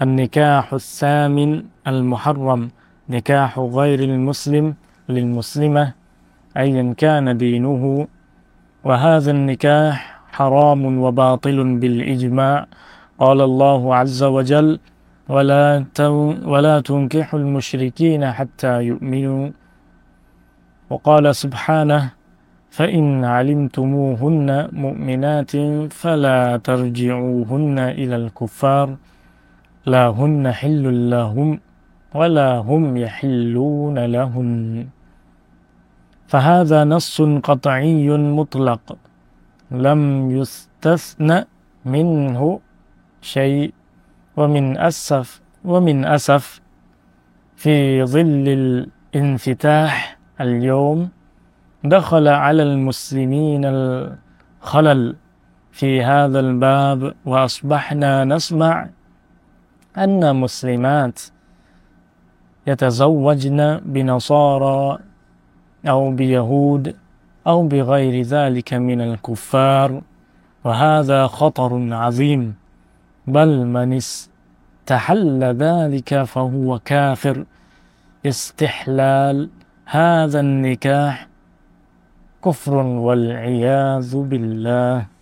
[0.01, 2.69] النكاح الثامن المحرم
[3.09, 4.75] نكاح غير المسلم
[5.09, 5.93] للمسلمة
[6.57, 8.07] أيا كان دينه.
[8.83, 12.67] وهذا النكاح حرام وباطل بالإجماع.
[13.19, 14.79] قال الله عز وجل
[15.29, 15.85] ولا
[16.45, 19.49] ولا تنكحوا المشركين حتى يؤمنوا
[20.89, 22.11] وقال سبحانه
[22.69, 25.51] فإن علمتموهن مؤمنات
[25.91, 28.95] فلا ترجعوهن إلى الكفار
[29.86, 31.59] لا هن حل لهم
[32.15, 34.88] ولا هم يحلون لهن
[36.27, 38.97] فهذا نص قطعي مطلق
[39.71, 41.45] لم يستثنى
[41.86, 42.59] منه
[43.21, 43.73] شيء
[44.38, 46.61] ومن أسف ومن أسف
[47.55, 48.45] في ظل
[49.15, 51.09] الانفتاح اليوم
[51.83, 55.15] دخل على المسلمين الخلل
[55.71, 58.89] في هذا الباب وأصبحنا نسمع
[59.97, 61.19] أن مسلمات
[62.67, 64.99] يتزوجن بنصارى
[65.87, 66.95] أو بيهود
[67.47, 70.01] أو بغير ذلك من الكفار
[70.63, 72.55] وهذا خطر عظيم.
[73.27, 77.45] بل من استحل ذلك فهو كافر.
[78.25, 79.49] استحلال
[79.85, 81.27] هذا النكاح
[82.45, 85.14] كفر والعياذ بالله.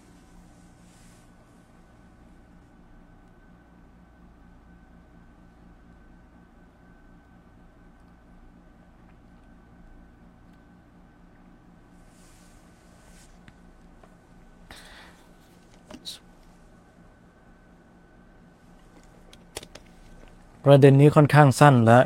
[20.64, 22.00] ประเด็นนี้ค่อนข้างสั้นและ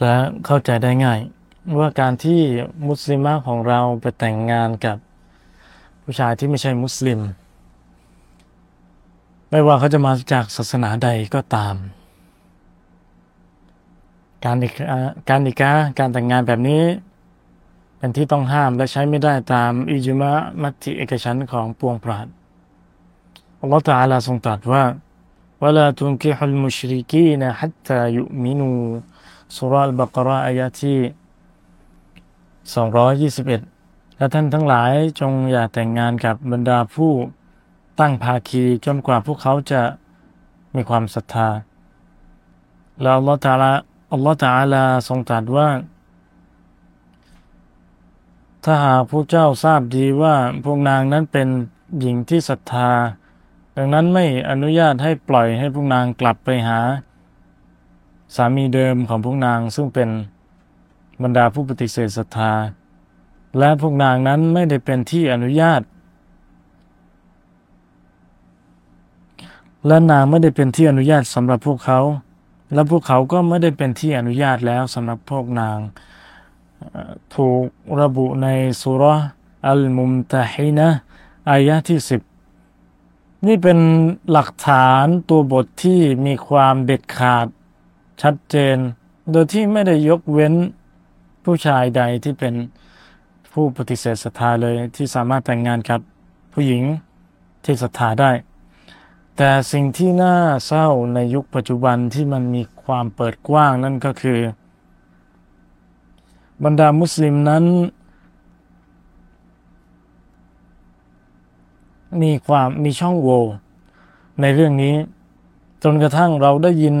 [0.00, 0.14] และ
[0.46, 1.18] เข้าใจได้ง่าย
[1.78, 2.40] ว่าการที่
[2.88, 4.96] มุสลิมของเราไปแต่งงานกับ
[6.02, 7.20] ผู้ชายที่ไม่ใช่มุสลิม
[9.50, 11.74] ไม่ว่าเขาจะมาจากศาสนาใดก็ตาม
[14.44, 14.56] การ
[15.28, 16.82] การนิกาการแต่งงานแบบนี้
[17.98, 22.26] เป็นที่ต้องห้ามและใช้ไม่ได้ตามอิจุมะมัติเอกชันของปวงปราด
[23.60, 24.82] อัลลอฮฺตาลาทรงตรัสว่า
[25.63, 28.79] ولا تنكحوا المشركين حتى يؤمنوا
[29.55, 30.99] สุรอัลบากราอายะที่
[33.43, 37.11] 221 และท่านทั้งหลายจงอย่าแต่งงานกับบรรดาผู้
[37.99, 39.81] ตั้งภาคีจนกว่าพวกเขาจะ
[40.75, 41.49] มีความศรัทธา
[43.01, 43.71] แล้วอัลลอฮฺตาลา
[44.13, 45.69] อัลลอฮฺตาลาทรงตรัสว่า
[48.63, 51.47] ถ้าหากผู้เจ้าทราบดีว่าพวกนางนั้นเป็น
[51.99, 52.89] หญิงที่ศรัทธา
[53.80, 56.80] ดังนั้นไม่อนุญาตให้ปล่อยให้พวกนางกลับไปหา
[58.34, 60.08] สามีเดิมของพวกนางซึ่งเป็น
[61.22, 62.52] บรรดาผู้ปฏิเสธศรัทธา
[63.58, 65.80] และพวกนางนั้นไม่ได้เป็นที่อนุญาต
[69.86, 72.00] และนางไม่ได้เป็นที่อนุญาตสำหรับพวกเขา
[72.74, 75.78] และพวกเขาก็ไม่ได้เป็นที่อนุญาตแล้วสำหรับพวกนาง
[77.34, 77.64] ถูก
[78.00, 78.48] ระบุใน
[78.80, 79.02] สุร
[79.66, 80.88] อัลมุมตะฮินะ
[81.50, 82.20] อายะที่สิบ
[83.46, 83.78] นี่เป็น
[84.30, 87.46] หลักฐานตัวบทที่มีความเด็ดขาด
[88.22, 88.76] ชัดเจน
[89.30, 90.54] โดยที่ไม่ได้ยกเว้น
[91.44, 92.54] ผู้ชายใดที่เป็น
[93.52, 96.00] ผู้ปฏิเสธศรัทธาเลยที่สามารถแต่งงานกับ
[96.52, 96.82] ผู้หญิง
[97.64, 98.30] ที่ศรัทธาได้
[99.36, 100.36] แต่สิ่งที่น่า
[100.66, 104.38] เศร้าในยุคปัจจุบันที่มันมีความเปิดกว้างนั่นก็คือ
[106.64, 107.64] บรรดามุสลิมนั้น
[112.22, 113.44] มีความมีช่องโหว่
[114.40, 114.94] ในเรื่องนี้
[115.82, 116.96] จนกระทั่งเราได้ยิน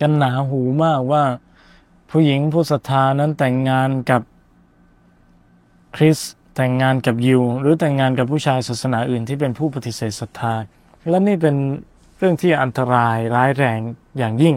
[0.00, 1.24] กันหนาหูมากว่า
[2.10, 4.22] ผู้หญิงผู้ศรัทธานั้นแต่งงานกับ
[5.96, 6.18] คริส
[6.56, 10.54] แต่งงานกับยิว หรือแต่งงานกับผู้ชายศาสนาอื่นที่เป็นผู้ปฏิเสธศรัทธา
[11.08, 11.56] และนี่เป็น
[12.18, 13.80] เรื่องที่อันตรายร้ายแรง
[14.18, 14.54] อย่างยิ่ง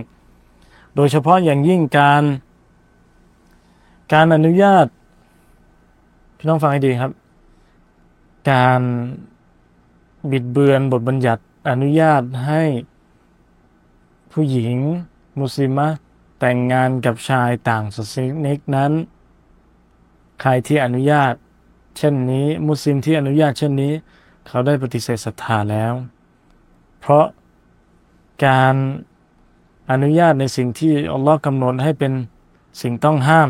[0.95, 2.23] โดยเฉพาะอย่างยิ่งการ
[4.13, 4.85] การอนุญาต
[6.37, 7.11] พี่น้องฟังให้ดีครับ
[8.51, 8.81] การ
[10.29, 12.63] บิดเบือนบทบัญญัติอนุญาตให้
[14.31, 14.77] ผู้หญิง
[15.39, 15.87] มุสลิมะ
[16.39, 18.15] แต่งงานกับชายต่างศาส
[18.45, 18.91] นิกนั้น
[20.41, 21.33] ใครที่อนุญาต
[21.97, 23.93] เช่นนี้ มุสลิมที่อนุญาตเช่นนี้
[24.47, 25.93] เขาได้ปฏิเสธศรัทธาแล้ว
[26.99, 27.25] เพราะ
[28.45, 28.75] การ
[29.91, 32.13] อนุญาตในสิ่งที่อัลลอฮ์กำหนดให้เป็น
[32.81, 33.49] สิ่งต้องห้าม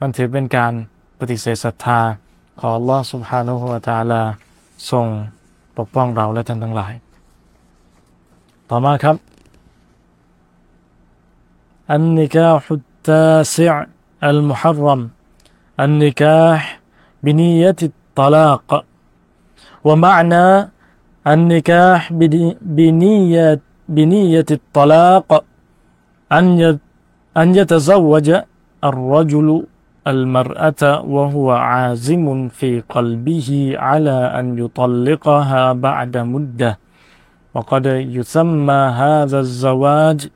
[0.00, 0.72] มันถือเป็นการ
[1.18, 2.00] ปฏิเสธศรัทธา
[2.59, 4.21] ขอ Allah سبحانه และ تعالى
[4.89, 5.05] ทรง
[5.77, 6.93] ปกป้องเราและท่านทั้งหลาย
[8.69, 9.15] ต่อมาครับ
[11.95, 13.73] النكاح التاسع
[14.23, 15.01] المحرم
[15.79, 16.79] النكاح
[17.23, 18.85] بنية الطلاق
[19.83, 20.45] ومعنى
[21.27, 21.99] النكاح
[22.77, 23.59] بنية
[23.89, 25.29] بنية الطلاق
[26.31, 26.79] أن
[27.37, 28.27] أن يتزوج
[28.83, 29.49] الرجل
[30.08, 36.78] المرأة وهو عازم في قلبه على أن يطلقها بعد مدة.
[37.54, 40.28] وقد يسمى هذا الزواج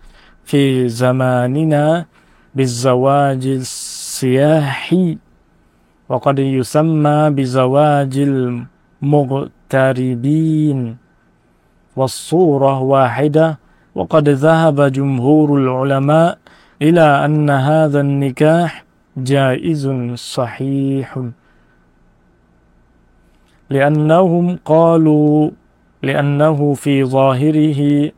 [0.45, 2.07] في زماننا
[2.55, 5.19] بالزواج السياحي.
[6.09, 8.19] وقد يسمى بزواج
[9.03, 10.97] المغتربين.
[11.97, 13.59] والصورة واحدة.
[13.95, 16.39] وقد ذهب جمهور العلماء
[16.83, 18.85] إلى أن هذا النكاح
[19.17, 21.19] جائز صحيح.
[23.71, 25.51] لأنهم قالوا
[26.03, 28.13] لأنه في ظاهره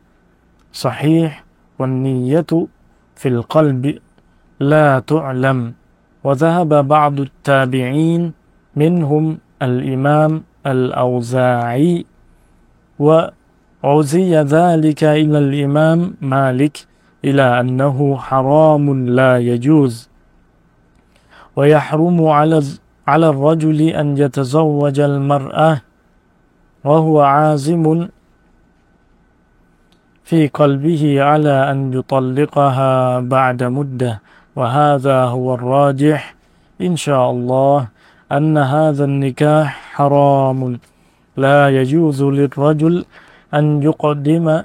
[0.73, 1.43] صحيح
[1.79, 2.67] والنية
[3.15, 3.99] في القلب
[4.59, 5.73] لا تعلم.
[6.23, 8.33] وذهب بعض التابعين
[8.75, 12.05] منهم الإمام الأوزاعي
[12.99, 16.77] وعزي ذلك إلى الإمام مالك
[17.25, 20.14] إلى أنه حرام لا يجوز.
[21.55, 22.61] ويحرم على
[23.07, 25.81] على الرجل أن يتزوج المرأة
[26.83, 28.07] وهو عازم
[30.23, 34.21] في قلبه على أن يطلقها بعد مدة.
[34.55, 36.35] وهذا هو الراجح
[36.81, 37.87] إن شاء الله
[38.31, 40.79] أن هذا النكاح حرام.
[41.37, 43.05] لا يجوز للرجل
[43.53, 44.63] أن يقدم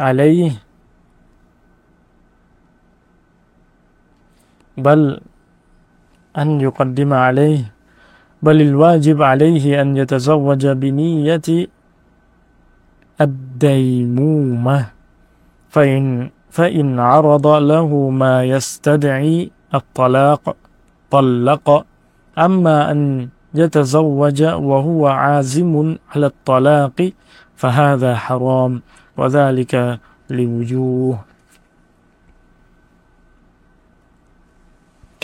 [0.00, 0.52] عليه
[4.78, 5.20] بل
[6.38, 7.72] أن يقدم عليه
[8.42, 11.48] بل الواجب عليه أن يتزوج بنية
[13.20, 14.86] الديمومة
[15.68, 20.56] فإن فإن عرض له ما يستدعي الطلاق
[21.10, 21.86] طلق.
[22.38, 27.10] أما أن يتزوج وهو عازم على الطلاق
[27.56, 28.82] فهذا حرام
[29.16, 29.98] وذلك
[30.30, 31.18] لوجوه.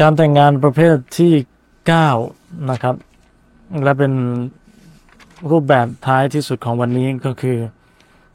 [0.01, 1.33] การแต่งงานประเภทที่
[2.03, 2.95] 9 นะครับ
[3.83, 4.13] และเป็น
[5.51, 7.59] รูปแบบท้ายที่สุดของวันนี้ก็คือ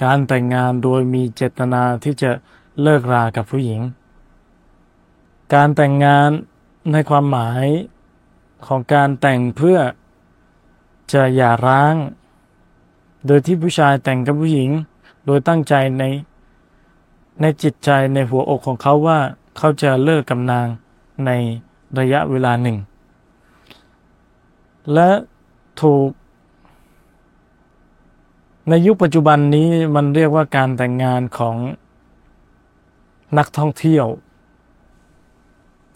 [0.04, 2.32] การแต่งงานโดยมีเจตนาที่จะ
[2.82, 3.82] เลิกรากับผู้หญิง
[5.54, 6.30] การแต่งงาน
[6.92, 7.66] ในความหมาย
[8.68, 9.78] ของการแต่งเพื่อ
[11.14, 11.96] จะหย่าร้าง
[13.26, 14.70] โดยที่ผู้ชายแต่งกับผู้หญิง
[15.26, 16.04] โดยตั้งใจใน
[17.42, 19.20] ในจิตใจในหัวอกของเขาว่า
[19.58, 20.68] เขาจะเลิกกับนาง
[21.26, 21.32] ใน
[22.00, 22.78] ระยะเวลาหนึ่ง
[24.94, 25.10] และ
[25.82, 26.10] ถูก
[28.70, 31.56] ในยุคปัจจุบันนี้มันเรียกว่าการแต่งงานของ
[33.38, 34.06] นักท่องเที่ยว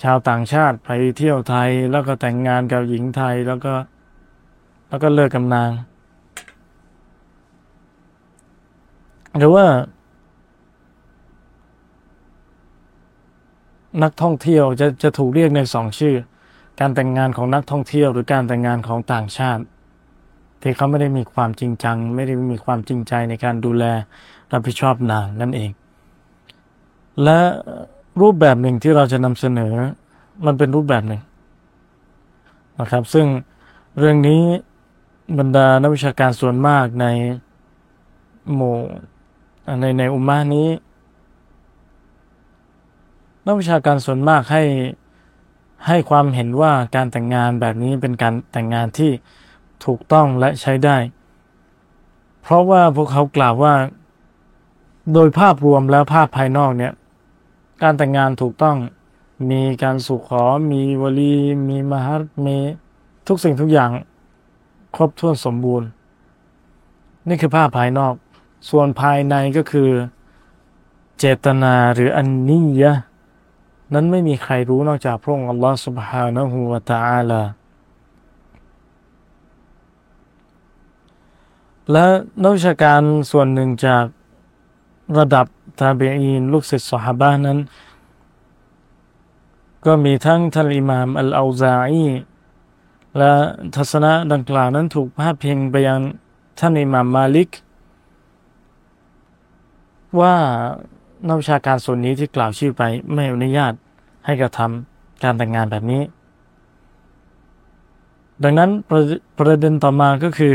[0.04, 3.74] ชาวต่างชาติไปเที่ยวไทยแล้วก็แต่งงานกับหญิงไทยแล้วก็
[4.90, 5.72] แล้วก็เลิกกับนาง
[9.38, 9.66] หรือว่า
[14.04, 16.16] นักท่องเที่ยวจะจะถูกเรียกในสองชื่อ
[16.80, 19.64] การแต่งงานของนักท่องเที่ยว หรือการแต่งงานของต่างชาติ
[20.62, 23.84] ที่เขาไม่ได้มีความจริงจัง ไม่ได้มีความจริงใจในการดูแล
[24.52, 25.70] รับผิดชอบนางนั่นเอง
[27.24, 27.40] และ
[28.22, 29.74] รูปแบบหนึ่งที่เราจะนำเสนอ
[30.46, 31.22] มันเป็นรูปแบบหนึ่ง
[32.80, 33.26] นะครับ ซึ่ง
[34.00, 34.42] เรื่องนี้
[35.40, 37.06] บรรดานักวิชาการส่วนมากใน
[38.54, 38.76] หมู่
[39.82, 40.68] ในในอุมมานี้
[43.48, 44.64] นักวิชาการส่วนมากให้
[45.88, 49.12] ให้ความเห็นว่าการแต่งงานแบบนี้เป็นการแต่งงานที่
[49.86, 50.98] ถูกต้องและใช้ได้
[52.42, 53.74] เพราะว่าพวกเขากล่าวว่า
[55.14, 56.94] โดยภาพรวมแล้วภาพภายนอกเนี่ย
[57.84, 58.78] การแต่งงานถูกต้อง
[59.52, 61.36] มีการสู่ขอ มีวลี
[61.70, 62.58] มีมหัตมี
[63.28, 63.92] ทุกสิ่งทุกอย่าง
[64.96, 65.88] ครบถ้วนสมบูรณ์
[67.28, 68.14] นี่คือภาพภายนอก
[68.70, 69.90] ส่วนภายในก็คือ
[71.18, 72.94] เจตนาหรืออันนียะ
[73.95, 77.43] นั้นไม่มีใครรู้นอกจากพระองค์อัลลอฮฺ سبحانه และ تعالى
[81.93, 82.07] และ
[82.43, 83.01] นักวิชาการ
[83.31, 84.05] ส่วนหนึ่งจาก
[85.19, 85.47] ระดับ
[85.81, 87.59] ตาเบอีน ลูกศิษย์สหบานั้น
[89.87, 92.09] ก็มีทั้งท่านอิมามอัลอาซาอี
[93.19, 93.33] และ
[93.77, 96.01] ทัศนะดังกล่าวนั้นถูกพาดพิงไปยัง
[96.59, 97.51] ท่านอิมามมาลิก
[100.21, 100.35] ว่า
[101.26, 103.74] นักวิชาการส่วนนี้ที่กล่าวชื่อไปไม่อนุญาต
[104.26, 106.02] ให้กระทำการแต่งงานแบบนี้
[108.44, 109.02] ดังนั้นประ
[109.38, 110.54] ประเด็นต่อมาก็คือ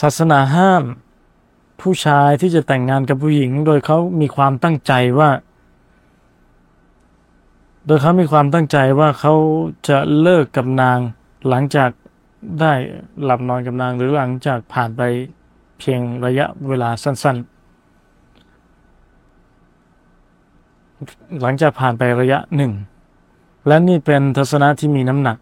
[0.00, 0.82] ศาสนาห้าม
[1.80, 5.30] ผู้ชายที่จะแต่งงานกับผู้หญิง โดยเขามีความตั้งใจว่า
[7.86, 9.34] โดยเขามีความตั้งใจว่าเขา
[9.88, 10.98] จะเลิกกับนาง
[11.48, 11.90] หลังจาก
[12.60, 12.72] ได้
[13.24, 15.02] หลับนอนกับนางหรือหลังจากผ่านไป
[15.78, 17.57] เพียงระยะเวลาสั้น ๆ
[21.40, 22.72] หลังจากผ่านไประยะหนึ่ง
[23.66, 25.36] และนี่เป็นทัศนะที่มีน้ำหนัก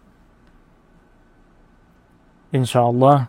[2.53, 3.23] อินชาอัลลอฮ์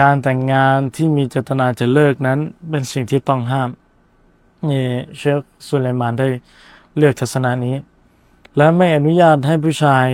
[0.00, 2.38] การแต่งงานที่มีเจตนาจะเลิกนั้น
[2.70, 3.70] เป็นสิ่งที่ต้องห้าม
[4.70, 4.84] นี่
[5.18, 6.26] เชคสุลัยมานได้
[6.96, 7.76] เลือกทัศนะนี้
[8.56, 10.06] และไม่อนุญาตให้ผู้ชาย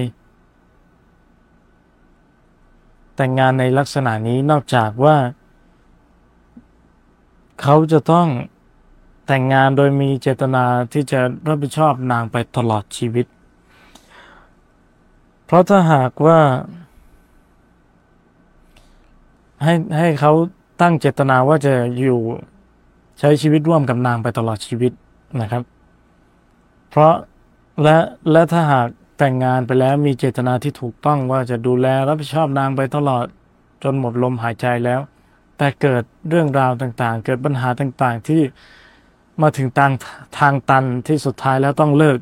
[3.17, 5.17] แต่งงานในลักษณะนี้นอกจากว่า
[7.63, 8.29] เขาจะต้อง
[9.33, 13.27] แต่งงานโดยมีเจตนาที่จะรับผิดชอบนางไปตลอดชีวิต
[15.47, 16.39] เพราะถ้าหากว่า
[19.63, 20.33] ให้ให้เขา
[20.81, 22.21] ตั้งเจตนาว่าจะอยู่
[23.19, 24.93] ใช้ชีวิตร่วมกับนางไปตลอดชีวิต
[25.41, 25.63] นะครับ
[26.91, 27.15] เพราะ
[27.83, 27.97] และ
[28.33, 33.25] และถ้าหากแต่งงานไปแล้วมีเจตนาที่ถูกต้องว่าจะดูแลรับผิดชอบนางไปตลอด
[33.83, 35.01] จนหมดลมหายใจแล้ว
[35.59, 38.43] แต่เกิดเรื่องราวต่างๆ เกิดปัญหาต่างๆที่
[39.43, 39.93] มาถึงทาง
[40.39, 42.19] ทางตันที่สุดท้ายแล้วต้องเลิก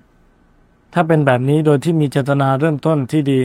[0.95, 3.41] ถ้าเป็นแบบนี้โดยที่มีเจตนาเริ่มต้นที่ดี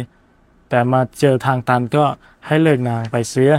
[0.70, 2.04] แต่มาเจอทางตันก็
[2.48, 3.54] ให้เลิกนางไปเสีย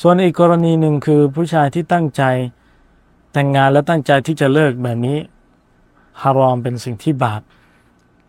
[0.00, 2.22] ส่วนอีกกรณีหนึ่งคือผู้ชายที่ตั้งใจ
[3.32, 5.18] แต่งงานและตั้งใจที่จะเลิกแบบนี้
[6.22, 7.40] ฮารอมเป็นสิ่งที่บาป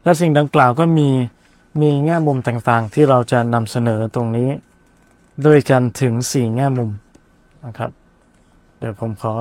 [0.04, 1.10] และสิ่งดังกล่าวก็มี
[1.82, 4.50] มีแง่มุมต่างๆ ที่เราจะนำเสนอตรงนี้
[5.46, 6.90] ด้วยกันถึงสี่แง่มุม
[7.66, 7.92] นะครับ
[8.80, 9.34] เดี๋ยวผมขอ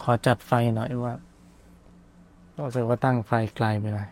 [0.00, 1.14] ขอจัดไฟหน่อยว่า
[2.56, 4.08] รู้สึกว่าตั้งไฟไกลไปหน่อย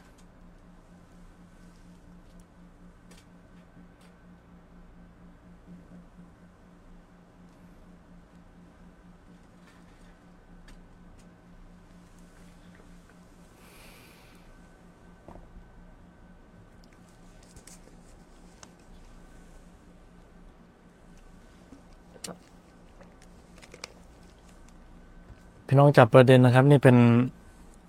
[25.67, 26.97] พี่น้องจับประเด็นนะครับ นี่เป็น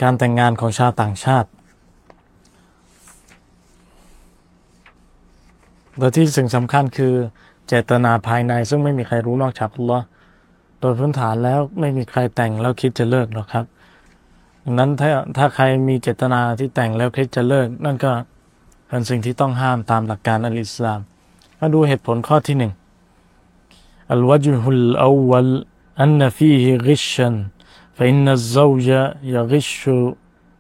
[0.01, 1.49] การแต่งงานของชาวต่างชาติ
[5.97, 7.13] โดยที่สิ่งสำคัญคือ
[7.67, 10.05] เจตนาภายในซึ่งไม่มีใครรู้นอกจากอัลลอฮ์
[10.80, 13.65] โดยพื้นฐานแล้วไม่มีใครแต่งแล้วคิดจะเลิกหรอกครับ
[14.63, 18.11] ดังนั้นถ้าถ้าใครมีเจตนาที่แต่งแล้วคิดจะเลิก นั่นก็
[18.88, 20.99] เป็นสิ่งที่ต้องห้ามตามหลักการอัลอิสลาม
[21.59, 22.71] มาดูเหตุผลข้อที่หนึ่ง
[24.11, 25.51] อัลวะจุฮุลอวัล
[26.01, 27.36] อันนฟีฮิกิชัน
[27.96, 28.88] فإن الزوج
[29.34, 29.90] يغش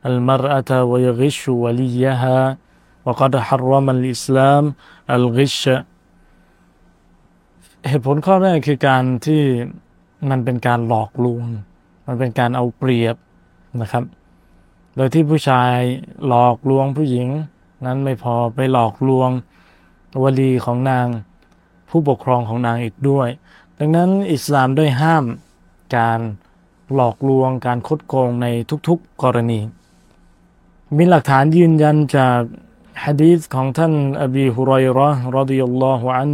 [0.08, 2.38] المرأة ويغش وليها
[3.06, 4.64] وقد حرم الإسلام
[5.16, 5.62] الغش
[7.88, 9.42] เหตุผลข้อแรกคือการที่
[10.30, 11.44] มันเป็นการหลอกลวง
[12.06, 13.16] มันเป็นการเอาเปรียบ
[13.80, 14.04] นะครับ
[14.96, 15.74] โดยที่ผู้ชาย
[16.26, 17.28] หลอกลวงผู้หญิง
[17.86, 19.30] นั้นไม่พอไปหลอกลวง
[20.22, 21.06] วลีของนาง
[21.90, 23.28] ผู้ปกครองของนางอีกด้วย
[23.78, 25.24] ดังนั้นอิสลามได้ห้าม
[25.96, 26.20] การ
[26.94, 28.46] หลอกลวงการคดโกงใน
[28.88, 29.60] ทุกๆกรณี
[30.96, 32.40] มีหลักฐานยืนยันจาก
[33.04, 33.92] ฮะดีษของท่าน
[34.22, 36.32] อบีฮุรอยรอรดิยัลลอฮุอัน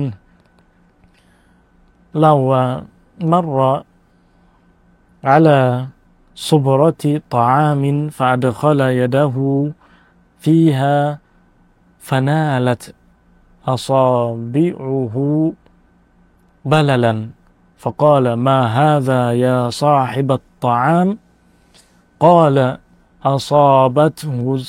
[2.19, 2.62] เล่าว่า
[3.33, 3.61] มร
[5.25, 5.87] على
[6.35, 9.37] صبرة طعام فأدخل يده
[10.39, 11.19] فيها
[11.99, 12.95] فنالت
[13.66, 15.16] أصابعه
[16.64, 17.29] بللا
[17.84, 21.18] فقال ما هذا يا صاحب الطعام؟
[22.20, 22.78] قال
[23.26, 24.64] أصابته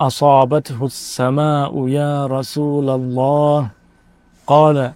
[0.00, 3.70] أصابته السماء يا رسول الله.
[4.46, 4.92] قال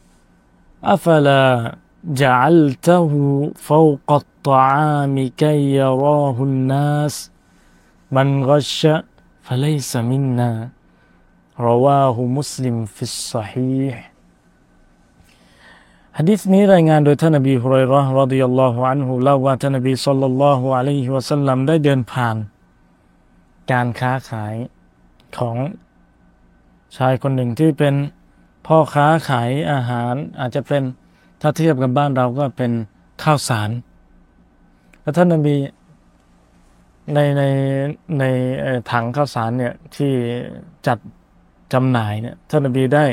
[0.85, 3.11] أفلا جعلته
[3.57, 7.31] فوق الطعام كي يراه الناس؟
[8.13, 8.89] من غش
[9.43, 10.69] فليس منا.
[11.61, 14.16] رواه مسلم في الصحيح.
[16.19, 22.37] ฮะดิษนี้รายงานโดยท่านนบีฮุไรรอห์รดิยัลลอฮุอันฮุเล่าว่าท่านนบีสัลลัลลอฮุอะลัยฮิวะสัลลัมได้เดินผ่าน
[23.73, 24.55] การค้าขาย
[25.39, 25.57] ของ
[26.97, 27.95] ชายคนหนึ่งที่เป็น
[28.67, 30.83] พ่อค้าขายอาหารอาจจะเป็น
[31.41, 32.73] ถ้าเทียบกับบ้านเราก็เป็น
[33.23, 33.71] ข้าวสาร
[35.01, 35.57] แล้วท่านนบี
[37.14, 37.43] ในใน
[38.19, 38.25] ใน
[38.91, 40.12] ถังข้าวสารเนี่ยที่
[40.87, 40.99] จัด
[41.73, 43.05] จำหน่ายเนี่ยท่านนบีได้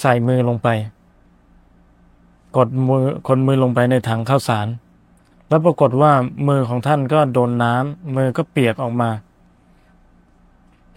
[0.00, 0.68] ใส่มือลงไป
[2.56, 4.68] กดมือคนมือลงไปในถังข้าวสาร
[5.48, 6.12] แล้วปรากฏว่า
[6.48, 9.10] มือของท่านก็โดนน้ำมือก็เปียกออกมา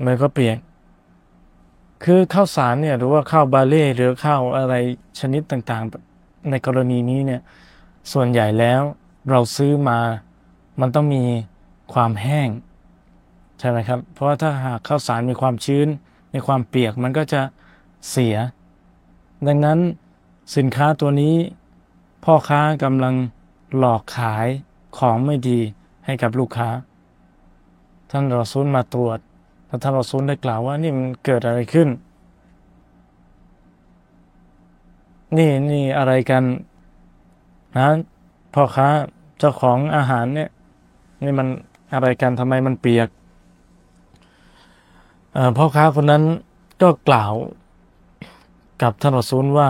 [0.05, 0.57] มือก็เปียก
[2.03, 4.73] คือข้าวสารเนี่ยหรือว่าข้าวบาเล่หรือข้าวอะไร
[5.19, 7.41] ชนิดต่างๆ ในกรณีนี้เนี่ย
[8.13, 8.81] ส่วนใหญ่แล้ว
[9.29, 9.99] เราซื้อมา
[10.81, 11.23] มันต้องมี
[11.93, 12.49] ความแห้ง
[13.59, 15.87] ใช่ไหมครับ เพราะว่าถ้าหากข้าวสารมีความชื้น
[16.37, 17.41] ในความเปียกมันก็จะ
[18.09, 18.35] เสีย
[19.47, 19.79] ดังนั้น
[20.55, 21.35] สินค้าตัวนี้
[22.23, 23.15] พ่อค้ากำลัง
[23.77, 24.47] หลอกขาย
[24.97, 25.59] ของไม่ดี
[26.05, 26.69] ให้กับลูกค้า
[28.11, 29.19] ท่านรอซูลมาตรวจ
[29.67, 31.89] แล้วท่านรอซูลได้กล่าวว่านี่มันเกิดอะไรขึ้น
[35.37, 36.43] นี่นี่อะไรกัน
[37.77, 37.87] นะ
[38.53, 38.87] พ่อค้า
[39.39, 40.49] เจ้าของอาหารเนี่ย
[41.23, 41.47] นี่มัน
[41.93, 43.09] อะไรกันทำไมมันเปียก
[45.57, 46.23] พ่อค้าคนนั้น
[46.81, 47.33] ก็กล่าว
[48.81, 49.67] กับท่านรอซูลว่า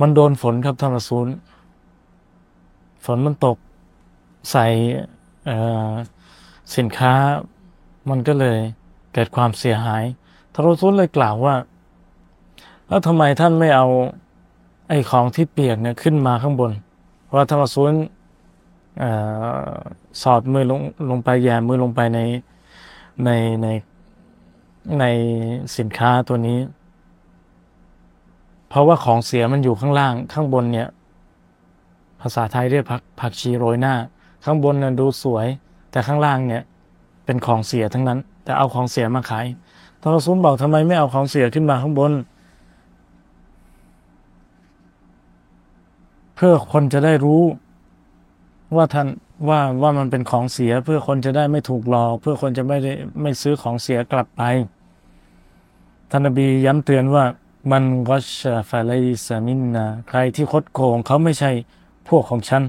[0.00, 1.28] มันโดนฝนครับท่านรอซูล
[3.04, 3.56] ฝนมันตก
[4.50, 4.66] ใส่
[6.76, 7.12] สินค้า
[8.10, 8.58] มันก็เลย
[9.12, 10.04] เกิดความเสียหาย
[10.54, 11.54] ทารซุลเลยกล่าวว่า
[12.88, 13.86] แล้วทำไมท่านไม่เอา
[14.88, 16.72] ไอ้ของที่เปียกเนี่ยขึ้นมาข้างบน
[17.24, 17.92] เพราะทารซุล
[20.22, 20.80] สอดมือลง
[21.10, 22.20] ลงไปแย่มือลงไปใน
[23.24, 23.30] ใน
[23.62, 23.66] ใน
[25.00, 25.04] ใน
[25.76, 26.58] สินค้าตัวนี้
[28.68, 30.88] เพราะว่าของเสียมันอยู่ข้างล่าง ข้างบนเนี่ย
[32.20, 33.94] ภาษาไทยเรียกผักผักชีโรยหน้า
[34.44, 35.46] ข้างบนเนี่ยดูสวย
[35.90, 36.62] แต่ข้างล่างเนี่ย
[37.24, 39.46] เป็นของเสียทั้งนั้น แต่เอาของเสียมาขาย
[40.00, 42.12] ทารซุนบอกทำไมไม่เอาของเสียขึ้นมาข้างบน
[46.34, 47.42] เพื่อคนจะได้รู้
[48.76, 49.06] ว่าท่าน
[49.48, 54.42] ว่าว่ามันเป็นของเสียเพื่อคนจะได้ไม่ถูกหลอก เพื่อคนจะไม่ได้ไม่ซื้อของเสียกลับไป
[56.10, 57.24] ท่านนบีย้ำเตือนว่า
[57.70, 61.50] من غش فليس منا ใครที่คดโกงเขาไม่ใช่
[62.08, 62.62] พวกของฉัน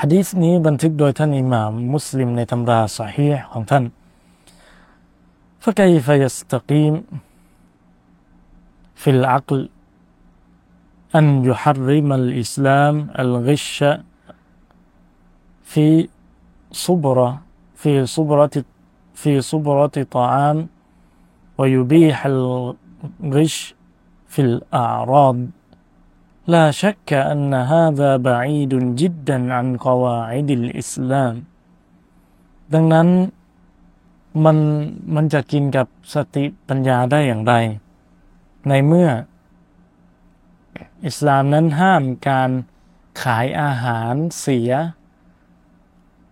[0.00, 3.84] ฮะดีษนี้บันทึกโดยท่านอิหม่ามมุสลิมในตำราสาฮีของท่าน
[5.62, 6.94] ฟะไกฟยสตกีม
[9.00, 9.60] ฟิลอักล
[11.16, 13.78] อันยุฮัริมัลอิสลามอัลกิช
[15.71, 16.09] في
[16.71, 17.29] صبرة
[17.81, 18.55] في صبرة
[19.21, 20.57] في صبرة طعام
[21.57, 23.55] ويبيح الغش
[24.31, 25.37] في الأعراض
[26.47, 31.35] لا شك أن هذا بعيد جدا عن قواعد الإسلام
[32.73, 33.07] ดังนั้น
[34.45, 34.57] มัน
[35.15, 37.53] มันจะกินกับสติปัญญาได้อย่างไร
[38.67, 39.09] ในเมื่อ
[41.05, 42.49] อิสลามนั้นห้ามการ
[43.21, 44.71] ขายอาหารเสีย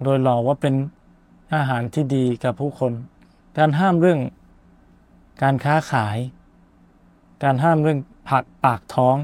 [0.04, 0.74] โดยหลอกว่าเป็น
[1.54, 2.92] อาหารที่ดีกับผู้คน
[3.58, 4.20] การห้ามเรื่อง
[5.42, 6.18] การค้าขาย
[7.42, 7.98] การห้ามเรื่อง
[8.28, 9.16] ผักปากท้อง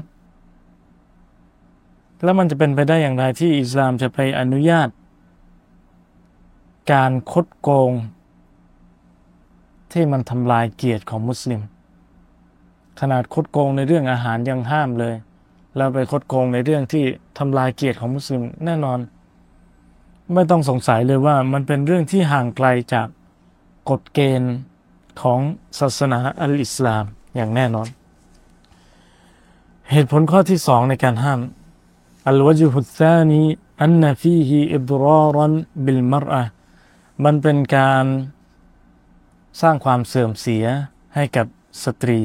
[2.23, 4.89] แล้วมันจะเป็นไปได้อย่างไรที่อิสลามจะไปอนุญาต
[6.93, 7.91] การคดโกง
[9.91, 11.61] ที่มันทำลายเกียรติของมุสลิม
[12.99, 15.15] ขนาดคดโกงในเรื่องอาหารยังห้ามเลย
[15.75, 17.03] แล้วไปคดโกงในเรื่องที่
[17.37, 18.99] ทำลายเกียรติของมุสลิมแน่นอน
[20.34, 23.08] ไม่ต้องสงสัยเลยว่ามันเป็นเรื่องที่ห่างไกลจาก
[23.90, 24.54] กฎเกณฑ์
[25.20, 25.40] ของ
[25.78, 27.04] ศาสนาอัลอิสลาม
[27.36, 27.88] อย่างแน่นอน
[29.90, 31.40] เหตุผลข้อที่สองในการห้าม
[32.28, 33.42] อัลวจุฮุตซานี
[33.82, 35.52] อันนฟีฮีอิบรอรัน
[35.84, 36.44] บิลมรอะ
[37.24, 38.04] มันเป็นการ
[39.60, 40.64] สร้างความเสื่อมเสีย
[41.14, 41.46] ให้กับ
[41.84, 42.20] สตรี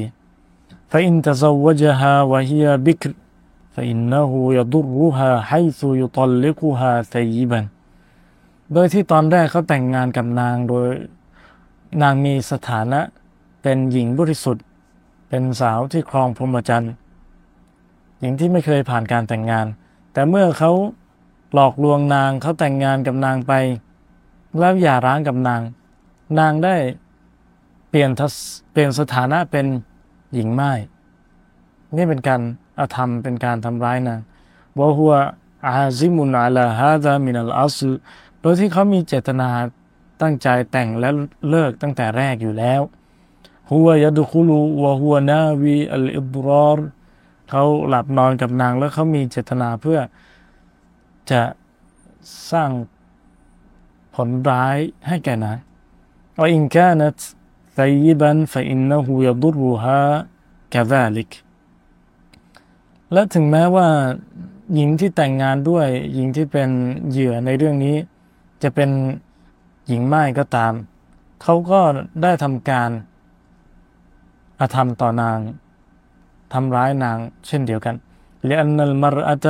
[0.92, 3.12] فإن تزوجها وهي بكر
[3.74, 7.60] فإنه يضرها حيث يطلقها ثيبا
[8.73, 10.87] โดยที่ตอนแรกเขาแต่งงานกับนางโดย
[12.01, 12.99] นางมีสถานะ
[13.61, 14.65] เป็นหญิงบริสุทธิ์
[15.29, 16.93] เป็นสาวที่ครองพรหมจรรย์
[18.19, 19.65] หญิงที่ไม่เคยผ่านการแต่งงาน
[20.13, 20.71] แต่เมื่อเขา
[21.53, 23.53] หลอกลวงนางเขาแต่งงานกับนางไป
[24.59, 25.61] แล้วหย่าร้างกับนาง
[26.39, 26.75] นางได้
[27.89, 28.33] เปลี่ยนทัศ
[28.71, 29.65] เปลี่ยนสถานะเป็น
[30.33, 30.71] หญิงไม้
[31.95, 32.41] นี่เป็นการ
[32.79, 34.19] อาธรรมเป็นการทำร้ายนาง
[34.79, 35.13] วะฮัว
[35.67, 37.79] อาซิมุนอาลาฮาดามินัลอัส
[38.41, 39.49] โดยที่เขามีเจตนา
[40.21, 41.09] ตั้งใจแต่งและ
[41.49, 42.81] เลิกตั้งแต่แรกอยู่แล้ว
[43.71, 46.79] ฮัวยาดุคุลูวะฮัวนาวีอัลอิบรอร
[47.49, 49.99] เขาหลับนอนกับนางแล้วเขามีเจตนาเพื่อ
[51.31, 51.41] จะ
[52.51, 52.71] สร้าง
[54.15, 54.77] ผลร้าย
[55.07, 55.57] ให้แก่นาง
[56.39, 57.17] ว่าอินกานัต
[57.73, 59.99] ไซยิบันฟอินนะฮูยดุรุฮะ
[60.73, 61.31] กะซาลิก
[63.13, 63.87] และถึงแม้ว่า
[64.73, 66.69] หญิงที่แต่งงานด้วยหญิงที่เป็น
[67.09, 67.95] เหยื่อในเรื่องนี้
[68.62, 68.90] จะเป็น
[69.86, 70.72] หญิงไม้ก็ตาม
[71.42, 71.80] เขาก็
[72.22, 72.90] ได้ทำการ
[74.60, 75.38] อาธรรมต่อนาง
[76.52, 77.96] ทำร้ายนางเช่นเดียวกัน
[78.50, 79.46] لأن المرأة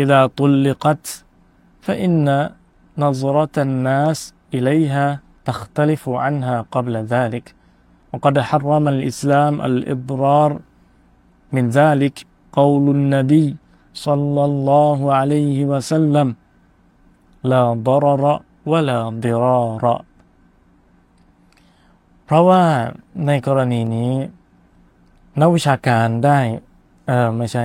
[0.00, 1.24] إذا طلقت
[1.86, 2.50] فإن
[2.98, 5.06] نظرة الناس إليها
[5.44, 7.54] تختلف عنها قبل ذلك
[8.12, 10.50] وقد حرم الإسلام الإضرار
[11.52, 13.56] من ذلك قول النبي
[13.94, 16.28] صلى الله عليه وسلم
[17.50, 18.24] لا ضرر
[18.70, 19.84] ولا ضرار
[22.24, 22.62] เพราะว่า
[23.26, 24.12] ในกรณีนี้
[25.40, 26.38] นักวิชาการได้
[27.06, 27.64] เออไม่ใช่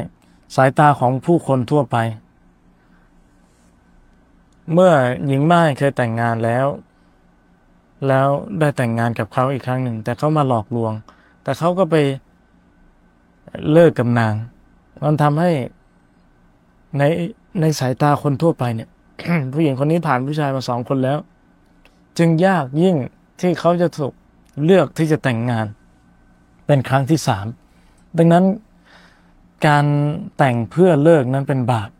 [0.55, 1.97] สายตาของผู้คนทั่วไป
[4.73, 4.93] เมื่อ
[5.25, 6.67] หญิงไม้เคยแต่งงานแล้ว
[8.07, 8.27] แล้ว
[8.59, 10.93] ได้แต่งงานกับเขาอีกครั้งหนึ่ง แต่เขามาหลอกลวง
[11.43, 11.95] แต่เขาก็ไป
[13.71, 14.33] เลิกกับนาง
[15.03, 15.51] มันทำให้
[16.97, 17.03] ใน
[17.61, 18.89] ในสายตาคนทั่วไปเนี่ย
[19.52, 21.18] ผู้หญิงคนนี้ผ่านผู้ชายมาสองคนแล้ว
[22.18, 22.96] จึงยากยิ่ง
[23.40, 24.12] ที่เขาจะถูก
[24.64, 25.66] เลือกที่จะแต่งงาน
[26.66, 27.46] เป็นครั้งที่สาม
[28.18, 28.44] ดังนั้น
[29.66, 29.86] การ
[30.36, 31.90] แต่งเพื่อเลิกนั้นเป็นบาป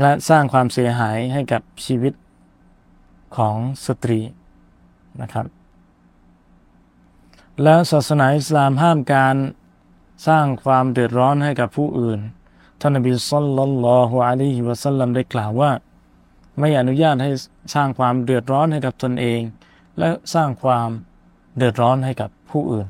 [0.00, 2.12] และสร้างความเสียหายให้กับชีวิต
[3.36, 3.56] ของ
[3.86, 4.20] สตรี
[5.22, 5.46] นะครับ
[7.62, 9.36] แล้วศาสนาอิสลามห้ามการ
[10.28, 12.20] สร้างความเดือดร้อนให้กับผู้อื่น
[12.79, 15.71] ท่านนบีสุลต่านละฮ์อะลัยฮิวะสัลลัมได้กล่าวว่า
[16.59, 17.31] ไม่อนุญาตให้
[17.73, 19.41] สร้างความเดือดร้อนให้กับตนเอง
[19.97, 20.89] และสร้างความ
[21.57, 22.87] เดือดร้อนให้กับผู้อื่น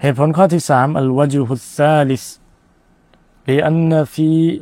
[0.00, 2.24] เหตุผลข้อที่สามอัลวะจุฮุสซาลิส
[3.48, 4.60] لأن في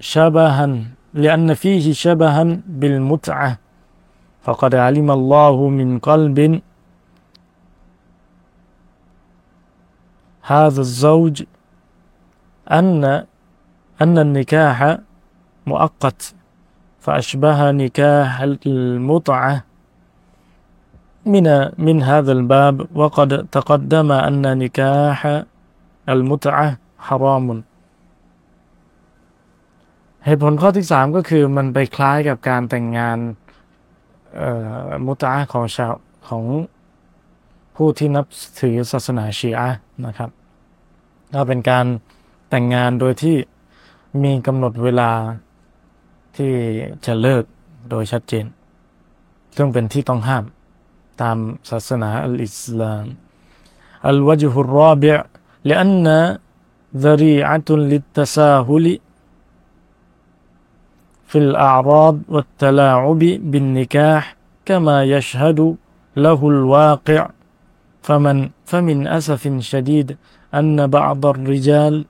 [0.00, 0.66] شبها
[1.14, 2.42] لأن فيه شبها
[2.80, 3.58] بالمتعة
[4.42, 6.38] فقد علم الله من قلب
[10.42, 11.36] هذا الزوج
[12.78, 13.04] أن
[14.02, 14.78] أن النكاح
[15.66, 16.34] مؤقت
[17.04, 19.64] فأشبه نكاح المتعة
[21.32, 21.46] من
[21.86, 25.20] من هذا الباب وقد تقدم أن نكاح
[26.08, 26.68] المتعة
[26.98, 27.62] حرام
[30.24, 33.18] เหตุผลข้อที่สามก็คือมันไปคล้ายกับการแต่งงาน
[35.04, 35.92] มุตาของชาว
[36.28, 36.44] ของ
[37.76, 38.26] ผู้ที่นับ
[38.60, 39.68] ถือศาสนาชีอะ
[40.06, 40.30] นะครับ
[41.34, 41.86] ก็เป็นการ
[42.48, 43.36] แต่งงานโดยที่
[44.22, 45.10] มีกำหนดเวลา
[46.36, 46.52] ที่
[47.06, 47.44] จะเลิก
[47.90, 48.46] โดยชัดเจน
[49.56, 50.44] ซึ่งเป็นที่ต้องห้าม
[51.20, 51.36] ตาม
[51.70, 53.06] ศาสนาอัลอิสลาม
[54.08, 55.18] อัลวจฮุรรอบิะ
[55.64, 56.38] لأن
[56.96, 58.86] ذريعة للتساهل
[61.26, 65.76] في الأعراض والتلاعب بالنكاح كما يشهد
[66.16, 67.30] له الواقع
[68.02, 70.16] فمن فمن أسف شديد
[70.54, 72.04] أن بعض الرجال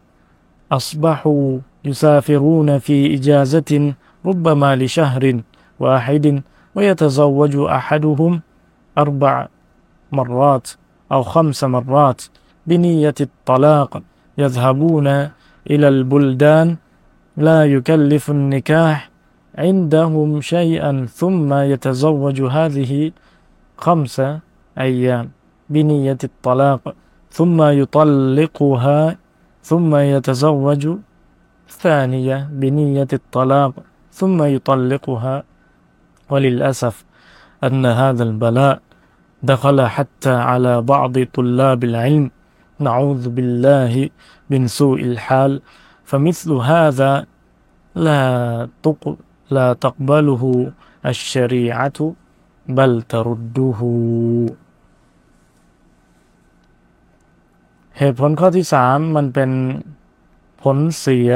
[0.72, 3.94] أصبحوا يسافرون في إجازة
[4.26, 5.42] ربما لشهر
[5.80, 6.42] واحد
[6.76, 8.42] ويتزوج أحدهم
[8.98, 9.48] أربع
[10.12, 10.70] مرات
[11.12, 12.22] أو خمس مرات
[12.68, 14.02] بنية الطلاق.
[14.38, 15.08] يذهبون
[15.70, 16.76] إلى البلدان
[17.38, 19.10] لا يكلف النكاح
[19.58, 23.12] عندهم شيئا ثم يتزوج هذه
[23.78, 24.40] خمسة
[24.80, 25.30] أيام
[25.70, 26.96] بنية الطلاق
[27.32, 29.18] ثم يطلقها
[29.68, 30.84] ثم يتزوج
[31.70, 33.74] ثانية بنية الطلاق
[34.12, 35.44] ثم يطلقها.
[36.30, 37.06] وللأسف
[37.64, 38.82] أن هذا البلاء
[39.44, 42.32] دخل حتى على بعض طلاب العلم.
[42.80, 44.10] نعوذ بالله
[44.50, 45.62] من سوء الحال.
[46.06, 47.26] فمثل هذا
[47.96, 48.70] لا
[49.52, 50.72] لا تقبله
[51.06, 52.14] الشريعة
[52.68, 53.80] بل ترده.
[58.00, 59.52] เหตุผลข้อที่สามมันเป็น
[60.62, 61.32] ผลเสีย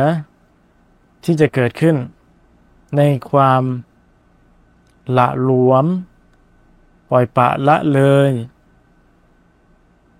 [1.24, 1.96] ที่จะเกิดขึ้น
[2.98, 3.02] ใน
[3.32, 3.64] ความ
[5.18, 5.86] ละหลวม
[7.10, 8.32] ปล่อยปะละเลย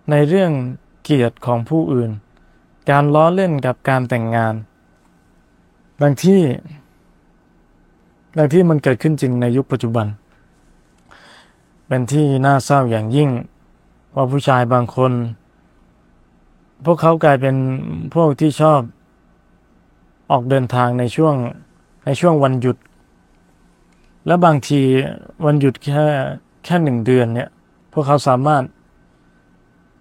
[0.10, 0.52] ในเรื่อง
[1.04, 2.12] เกียรติของผู้อื่น
[2.90, 4.56] การล้อเล่นกับการแต่งงาน
[6.02, 6.42] บางที่
[8.38, 10.08] บางที่มันเกิดขึ้นจริงในยุคปัจจุบัน
[11.88, 13.30] เป็นที่น่าเศร้าอย่างยิ่ง
[14.16, 15.12] ว่าผู้ชายบางคน
[16.86, 17.56] พวกเขากลายเป็น
[18.14, 18.82] พวกที่ชอบ
[20.32, 21.36] ออกเดินทางในช่วง
[22.06, 22.78] ในช่วงวันหยุด
[24.28, 24.82] และบางที
[25.46, 26.06] วันหยุดแค่
[26.66, 27.50] แค่หนึ่งเดือนเนี่ย
[27.94, 28.64] พวกเขาสามารถ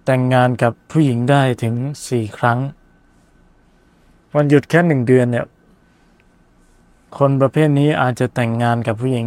[0.05, 1.75] แต่งงานกับผู้หญิงได้ถึง
[2.09, 2.59] สี่ครั้ง
[4.37, 5.47] วันหยุดแค่หนึ่งเดือนเนี่ย
[7.19, 9.27] คนประเภทนี้อาจจะแต่งงานกับผู้หญิง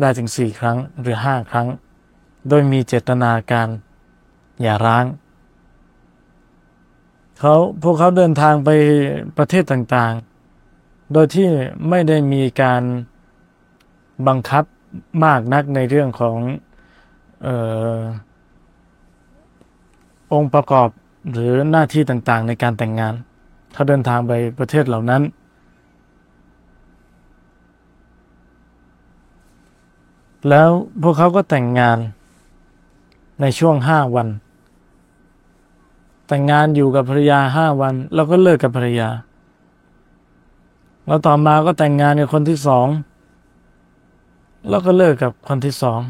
[0.00, 1.66] ได้ถึงสี่ครั้งหรือห้าครั้ง
[2.48, 3.68] โดยมีเจตนาการ
[4.62, 5.04] อย่าร้าง
[7.38, 8.70] เขาพวกเขาเดินทางไป
[9.38, 11.46] ประเทศต่างๆ โดยที่
[11.88, 12.82] ไม่ได้มีการ
[14.28, 14.64] บังคับ
[15.24, 16.38] มากนักในเรื่องของ
[17.46, 17.48] อ
[17.96, 17.98] อ
[20.32, 20.88] องค์ประกอบ
[21.32, 23.14] หรือหน้าที่ต่างๆ ในการแต่งงาน
[23.72, 25.22] เขาเดินทางไปประเทศเหล่านั้น
[30.48, 30.68] แล้ว
[31.02, 31.98] พวกเขาก็แต่งงาน
[33.40, 34.28] ในช่วงห้าวัน
[36.26, 39.08] แต่งงานอยู่กับภรรยาห้าวัน แล้วก็เลิกกับภรรยา
[41.06, 42.86] แล้วต่อมาก็แต่งงานกับคนที่สอง
[44.68, 46.00] แล้วก็เลิกกับคนที่สอง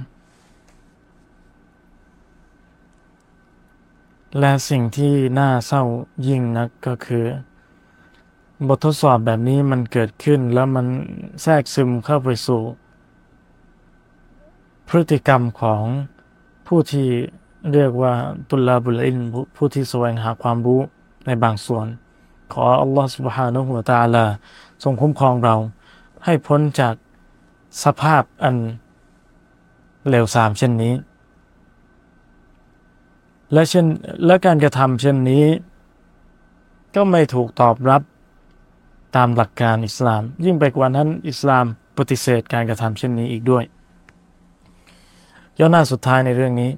[4.39, 5.83] และสิ่งที่น่าเศร้า
[6.27, 7.25] ยิ่งนักก็คือ
[8.69, 10.87] บททดสอบแบบนี้มันเกิดขึ้นแล้วมัน
[11.43, 12.61] แทรกซึมเข้าไปสู่
[14.89, 15.83] พฤติกรรมของ
[16.67, 17.09] ผู้ที่
[17.74, 18.14] เรียกว่า
[18.50, 19.18] ตุลาบุลอิน
[19.56, 20.80] ผู้ที่แสวงหาความรู้
[21.26, 21.86] ในบางส่วน
[22.54, 24.26] ขออัลลอฮฺ سبحانه และ تعالى
[24.84, 25.56] ทรงคุ้มครองเรา
[26.26, 26.96] ให้พ้นจาก
[27.84, 28.56] สภาพอัน
[30.10, 30.94] เลวทรามเช่นนี้
[33.54, 33.86] และเช่น
[34.26, 35.46] และการกระทำเช่นนี้
[36.96, 38.02] ก็ไม่ถูกตอบรับ
[39.16, 41.66] ตามหลักการอิสลาม ยิ่งไปกว่านั้นอิสลาม
[41.98, 43.64] ปฏิเสธการกระทำเช่นนี้อีกด้วย
[45.60, 46.72] ย่อหน้าสุดท้ายในเรื่องนี้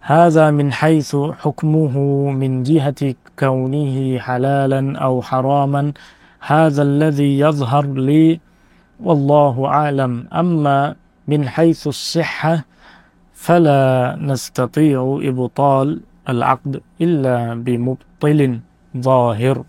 [0.00, 1.94] هذا من حيث حكمه
[2.30, 5.92] من جهة كونه حلالا أو حراما
[6.40, 8.40] هذا الذي يظهر لي
[9.00, 10.96] والله أعلم أما
[11.28, 12.64] من حيث الصحة
[13.34, 18.40] فلا نستطيع إبطال العقد إلا بمبطل
[18.96, 19.64] ظاهر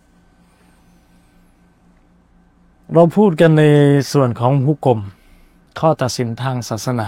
[2.94, 3.64] เราพูดกันใน
[4.12, 5.00] ส่วนของหุกกลม
[5.80, 7.08] ข้อตัดสินทางศาสนา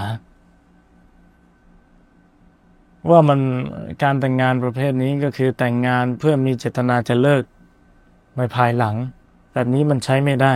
[3.10, 3.40] ว่ามัน
[4.02, 7.42] การแต่งงานประเภทนี้ก็คือแต่งงานเพื่อมีเจตนาจะเลิก
[8.36, 8.96] ในภายหลัง
[9.52, 10.54] แบบนี้มันใช้ไม่ได้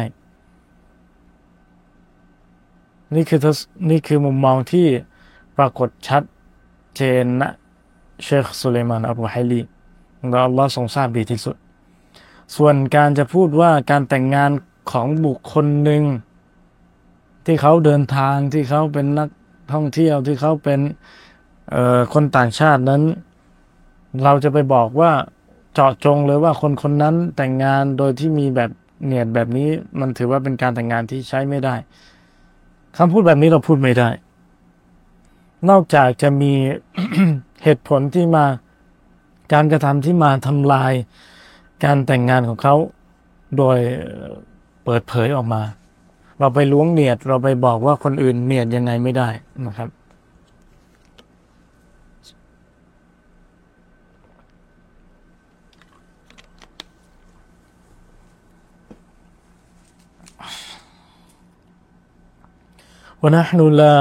[3.14, 3.40] นี่คือ
[3.90, 4.86] นี่คือมุมมองที่
[5.56, 6.22] ปรากฏชัด
[6.96, 7.50] เจนนะ
[8.24, 9.60] เชคสุเลมานอับดุฮัยลี
[10.30, 11.56] เราอัลลอฮ์ทรงทราบดีที่สุด
[12.56, 14.50] ส่วนการจะพูดว่าการแต่งงาน
[14.92, 16.02] ของบุคคลหนึ่ง
[17.46, 19.28] ที่เขาเดินทางที่เขาเป็นนัก
[19.72, 20.80] ท่องเที่ยวที่เขาเป็น
[22.12, 23.02] คนต่างชาตินั้น
[24.24, 25.12] เราจะไปบอกว่า
[25.74, 28.70] เจาะจงเลยว่าคนคนนั้นแต่งงานโดยที่มีแบบ
[29.06, 29.68] เนียดแบบนี้
[30.00, 31.74] มันถือว่าเป็นการแต่งงานที่ใช้ไม่ได้
[32.96, 34.08] คำพูดแบบนี้เราพูดไม่ได้
[35.70, 36.52] นอกจากจะมี
[37.64, 38.44] เหตุผลที่มา
[39.52, 40.92] การกระทำที่มาทำลาย
[41.84, 42.74] การแต่งงานของเขา
[43.58, 43.78] โดย
[44.84, 45.62] เปิดเผยออกมา
[46.38, 49.28] เราไปล้วงเนียดเราไปบอกว่าคนอื่นเนียดยังไงไม่ได้
[49.66, 49.88] นะครับ
[63.21, 63.95] ونحن لا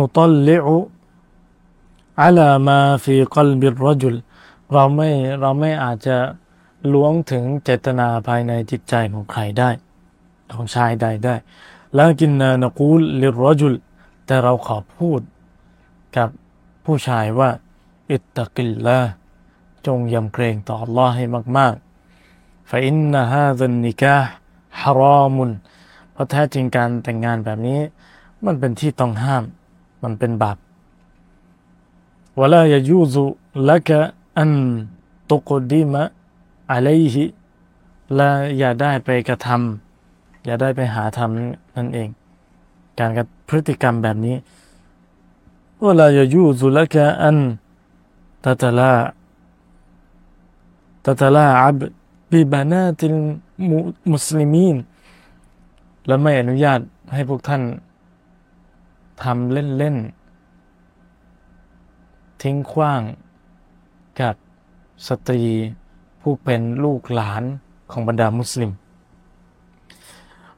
[0.00, 0.64] نطلع
[2.22, 4.16] على ما في قلب الرجل
[4.74, 5.10] เราไม่
[5.40, 6.16] เราไม่อาจจะ
[6.92, 9.70] ล้วงถึงเจตนาภายในจิตใจของใครได้
[10.54, 11.34] ของชายใดได้
[11.94, 13.74] แล้วกินนานกูลลิรจุล
[14.26, 15.20] แต่เราขอพูด
[16.16, 16.28] กับ
[16.84, 17.50] ผู้ชายว่า
[18.10, 19.00] อิตตะกิลละ
[19.86, 21.24] จงยำเกรงต่อ Allah ให้
[21.56, 22.98] มากๆฟาอิน
[26.15, 27.79] เพราะแท้จริงการแต่งงานแบบนี้
[28.45, 29.43] มันเป็นที่ต้องห้าม
[30.03, 30.57] มันเป็นบาป
[32.39, 33.23] วลายยูซุ
[33.69, 33.99] ละกะ
[34.37, 34.51] อัน
[35.29, 36.03] ตุกดีมะ
[36.71, 37.25] อะไรฮิ
[38.15, 42.09] และอย่าได้ไปกระทำอย่าได้ไปหาทำนั่นเอง
[42.99, 44.35] การกับพฤติกรรมแบบนี้
[45.83, 47.37] วลาจะยูซุลักะอัน
[48.43, 48.93] ตะตะลา
[51.05, 51.79] ตะตะลาอับ
[52.31, 53.17] บิบานาติล
[54.11, 54.75] มุสลิมีน
[56.06, 56.80] และไม่อนุญาต
[57.14, 57.62] ให้พวกท่าน
[59.22, 63.02] ทำเล่นๆทิ้งขว้าง
[64.20, 64.34] กับ
[65.06, 65.42] สตรี
[66.20, 67.42] ผู้เป็นลูกหลาน
[67.90, 68.70] ของบรรดามุสลิม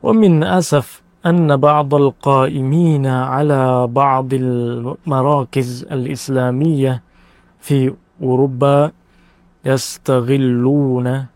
[0.04, 0.88] ว่ามินอาสฟ
[1.30, 7.02] أن بعض القائمين على بعض المراكز الإسلامية
[7.60, 8.90] في أوروبا
[9.64, 11.26] يستغلون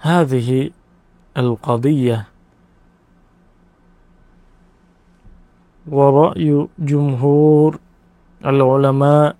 [0.00, 0.70] هذه
[1.36, 2.26] القضية
[5.88, 7.78] ورأي جمهور
[8.44, 9.36] العلماء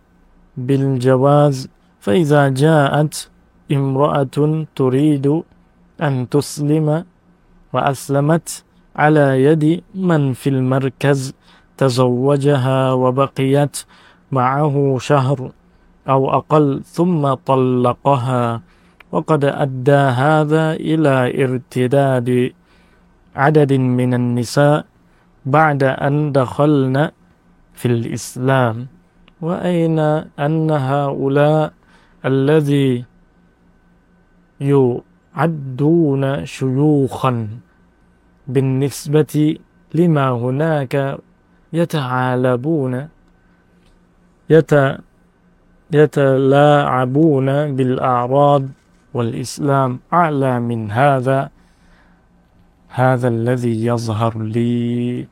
[0.56, 1.68] بالجواز
[2.00, 3.30] فإذا جاءت
[3.72, 5.42] امرأة تريد
[6.02, 7.04] أن تسلم
[7.72, 8.64] وأسلمت
[8.96, 11.34] على يد من في المركز
[11.76, 13.84] تزوجها وبقيت
[14.32, 15.50] معه شهر
[16.08, 18.62] أو أقل ثم طلقها.
[19.12, 22.52] وقد أدى هذا إلى ارتداد
[23.36, 24.84] عدد من النساء
[25.46, 27.10] بعد أن دخلن
[27.74, 28.86] في الإسلام.
[29.40, 29.98] وأين
[30.38, 31.72] أن هؤلاء
[32.24, 33.04] الذي
[34.60, 37.48] يعدون شيوخا
[38.46, 39.58] بالنسبة
[39.94, 41.18] لما هناك
[41.72, 43.08] يتعالبون
[44.50, 44.72] يت
[45.92, 48.62] يتلاعبون بالأعراض
[49.17, 51.39] والإسلام أعلى من هذا
[52.99, 55.27] هذا الذي يظهر لي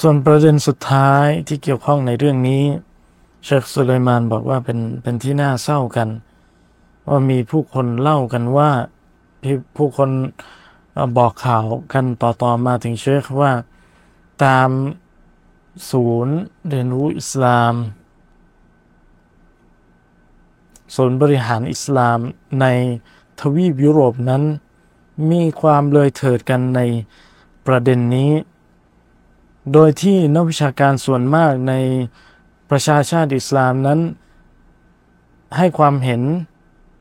[0.00, 2.62] ส่วนประเด็นสุดท้ายที่เกี่ยวข้องในเรื่องนี้
[3.44, 6.08] เชคสุลัยมานบอกว่าเป็นเป็นที่น่าเศร้ากัน
[7.08, 8.70] ว่ามีผู้คนเล่ากันว่า
[9.76, 10.10] ผู้คน
[11.18, 13.52] บอกข่าวกันต่อๆมาถึงเชคว่า
[14.44, 14.68] ตาม
[15.89, 16.35] ศูนย์
[16.67, 17.73] เรียนรู้อิสลาม
[20.95, 22.19] ศูนย์บริหารอิสลาม
[22.61, 22.65] ใน
[23.39, 24.43] ทวีปยุโรปนั้น
[25.31, 26.81] มีความเลยเถิดกันใน
[27.65, 28.31] ประเด็นนี้
[29.73, 31.73] โดยที่นักวิชาการส่วนมากใน
[32.69, 33.99] ประชาชาติอิสลามนั้น
[35.57, 36.21] ให้ความเห็น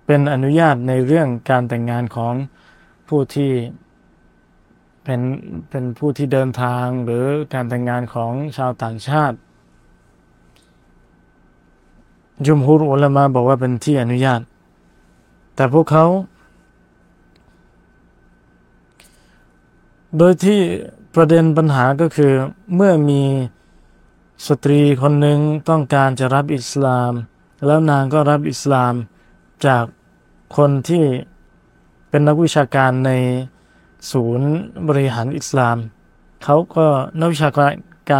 [0.07, 2.35] เป็นอนุญาตในเรื่องการแต่งงานของ
[3.09, 3.51] ผู้ที่
[5.05, 5.21] เป็น
[5.71, 9.37] เป็นผู้ที่เดินทางหรือการแต่งงานของชาวต่างชาติ
[12.47, 14.41] จุมฮุรอุลามาบอกว่าเป็นที่อนุญาต
[15.55, 16.07] แต่พวกเขา
[20.19, 20.61] โดยที่
[21.15, 22.33] ประเด็นปัญหาก็คือ
[22.75, 23.23] เมื่อมี
[24.47, 25.39] สตรีคนหนึ่ง
[25.69, 27.13] ต้องการจะรับอิสลาม
[27.67, 28.95] แล้วนางก็รับอิสลาม
[29.67, 29.85] จาก
[30.57, 31.05] คนที่
[32.09, 33.11] เป็นนักวิชาการใน
[34.11, 34.51] ศูนย์
[34.89, 35.77] บริหารอิสลาม
[36.45, 36.87] เขาก็
[37.21, 37.69] นักวิชากา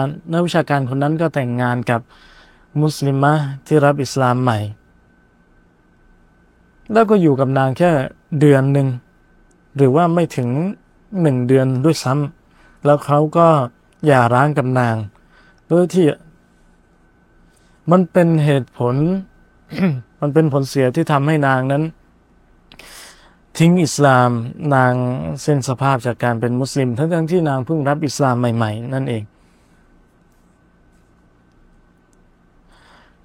[0.05, 2.01] รนักวิชาการคนนั้นก็แต่งงานกับ
[2.81, 3.33] มุสลิมะ
[3.67, 4.59] ที่รับอิสลามใหม่
[6.93, 7.91] แล้วก็อยู่กับนางแค่
[8.41, 8.89] เดือนหนึ่ง
[9.77, 10.49] หรือว่าไม่ถึง
[11.21, 13.49] หนึ่งเดือนด้วยซ้ำแล้วเขาก็
[14.07, 14.97] อย่าร้างกับนาง
[15.69, 16.07] โดยที่
[17.91, 18.95] มันเป็นเหตุผล
[20.21, 21.83] มันเป็นผลเสียที่ทำให้นางนั้น
[23.59, 24.31] ทิ้งอิสลาม
[24.75, 24.95] นาง
[25.43, 29.23] เส้นสภาพจากการเป็นมุสลิม ทั้งทั้งที่นางเพิ่งรับอิสลามใหม่ ๆ นั่นเอง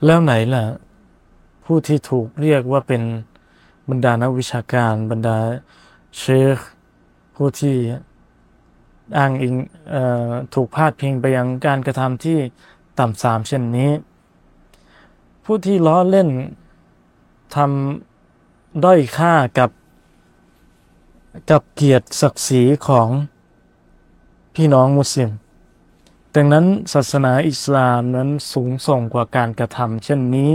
[0.05, 0.63] แล้วไหนล่ะ
[1.65, 3.01] ผู้ที่ถูกเรียกว่าเป็น
[3.89, 5.38] บรรดานักวิชาการ บรรดา
[6.17, 6.23] เช
[6.55, 6.57] ค
[7.36, 7.75] ผู้ที่
[9.17, 9.55] อ้างอิง
[10.53, 12.38] ถูกพาดพิงไปยังการกระทำที่
[12.99, 13.91] ต่ำสามเช่นนี้
[15.45, 16.30] ผู้ที่ล้อเล่น
[17.55, 19.69] ทำด้อยค่ากับ
[21.51, 23.07] กับเกียรติศักดิ์ศรีของ
[24.55, 25.31] พี่น้องมุสลิม
[26.35, 30.51] ดังนั้นศาสนาอิสลามนั้นสูงส่งกว่าการกระทำเช่นนี้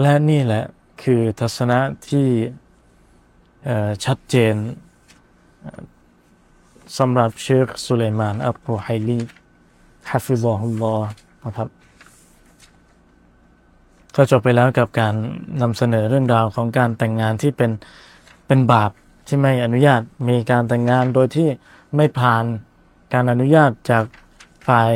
[0.00, 0.64] และนี่แหละ
[1.02, 2.28] คือทัศนะที่
[4.04, 4.54] ชัดเจน
[6.98, 9.20] สำหรับเชคสุเลมานอับรุไฮลี
[10.10, 11.08] ฮะฟิซอฮุลลอฮ์
[11.44, 11.68] นะครับ
[14.16, 15.14] ก็จบไปแล้วกับการ
[15.62, 17.70] นำเสนอเรื่องราวของการแต่งงานที่เป็น
[18.46, 18.90] เป็นบาป
[19.26, 21.48] ที่ไม่อนุญาตมีการแต่งงานโดยที่
[21.96, 22.44] ไม่ผ่าน
[23.12, 24.04] การอนุญาตจาก
[24.66, 24.92] ฝ่าย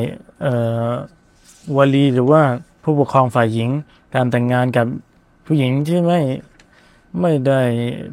[1.77, 2.43] วลีหรือว่า
[2.83, 3.71] ผู้ปกครองฝ่ายหญิง
[4.15, 4.87] การแต่งงานกับ
[5.47, 6.21] ผู้หญิงที่ไม่
[7.21, 7.61] ไม่ได้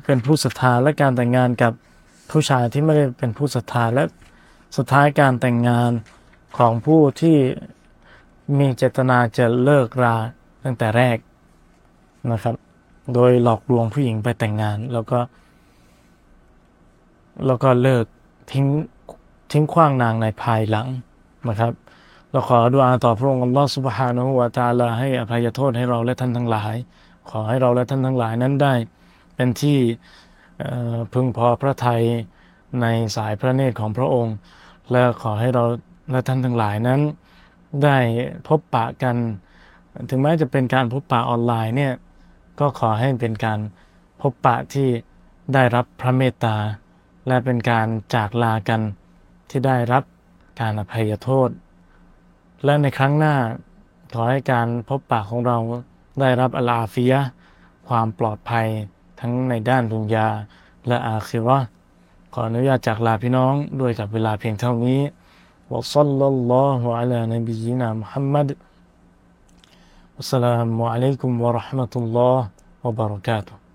[0.05, 1.73] เป็นผู้ศรัทธาและการแต่งงานกับ
[2.31, 4.03] ผู้ชายที่ไม่ได้เป็นผู้ศรัทธาและ
[4.77, 5.91] สุดท้ายการแต่งงาน
[6.57, 7.37] ของผู้ที่
[8.59, 10.17] มีเจตนาจะเลิกรา
[10.63, 11.17] ตั้งแต่แรก
[12.31, 12.55] นะครับ
[13.13, 15.19] โดยหลอกลวงผู้หญิงไปแต่งงานแล้วก็
[17.45, 18.05] แล้วก็เลิก
[18.51, 18.65] ทิ้ง
[19.51, 20.87] ทิ้งขว้างนางในภายหลัง
[21.49, 21.73] นะครับ
[22.31, 26.75] เราขอดุอาต่อพระองค์อัลลอฮฺสุบฮานะฮูวาตาลาให้อภัยโทษให้เราและท่านทั้งหลาย
[27.29, 28.73] ขอให้เราและท่านทั้งหลายนั้นได้
[29.35, 29.77] เป็นที่
[31.13, 32.03] พึงพอพระทัย
[32.81, 32.85] ใน
[33.15, 34.35] สายพระเนตรของพระองค์
[34.91, 35.63] และขอให้เรา
[36.11, 36.99] และท่านทั้งหลายนั้น
[37.83, 37.97] ได้
[38.47, 39.15] พบปะกัน
[40.09, 41.93] ถึงแม้จะเป็นการพบปะออนไลน์เนี่ย
[42.59, 43.59] ก็ขอให้เป็นการ
[44.21, 44.87] พบปะที่
[45.53, 46.55] ได้รับพระเมตตา
[47.27, 48.81] และเป็นการจากลากัน
[49.49, 50.03] ที่ได้รับ
[50.59, 51.49] การอภัยโทษ
[52.63, 53.35] และในครั้งหน้า
[54.13, 55.57] ขอให้การพบปะของเรา
[56.19, 57.21] ได้รับอลาฟิยะ
[57.87, 58.67] ความปลอดภัย
[59.19, 60.27] ทั้งในด้านดุนยา
[60.87, 61.59] และอาคิรอ
[62.33, 65.01] ขออนุญาตจากลาพี่น้องด้วยกับเวลาเพียงเท่านี้
[65.71, 68.47] วะซัลลัลลอฮุอะลานบียินามุฮัมมัด
[70.15, 72.45] วัสสลามุอะลัยกุมวะราะห์มะตุลลอฮ์
[72.83, 73.66] วะบะเราะกาตุฮ์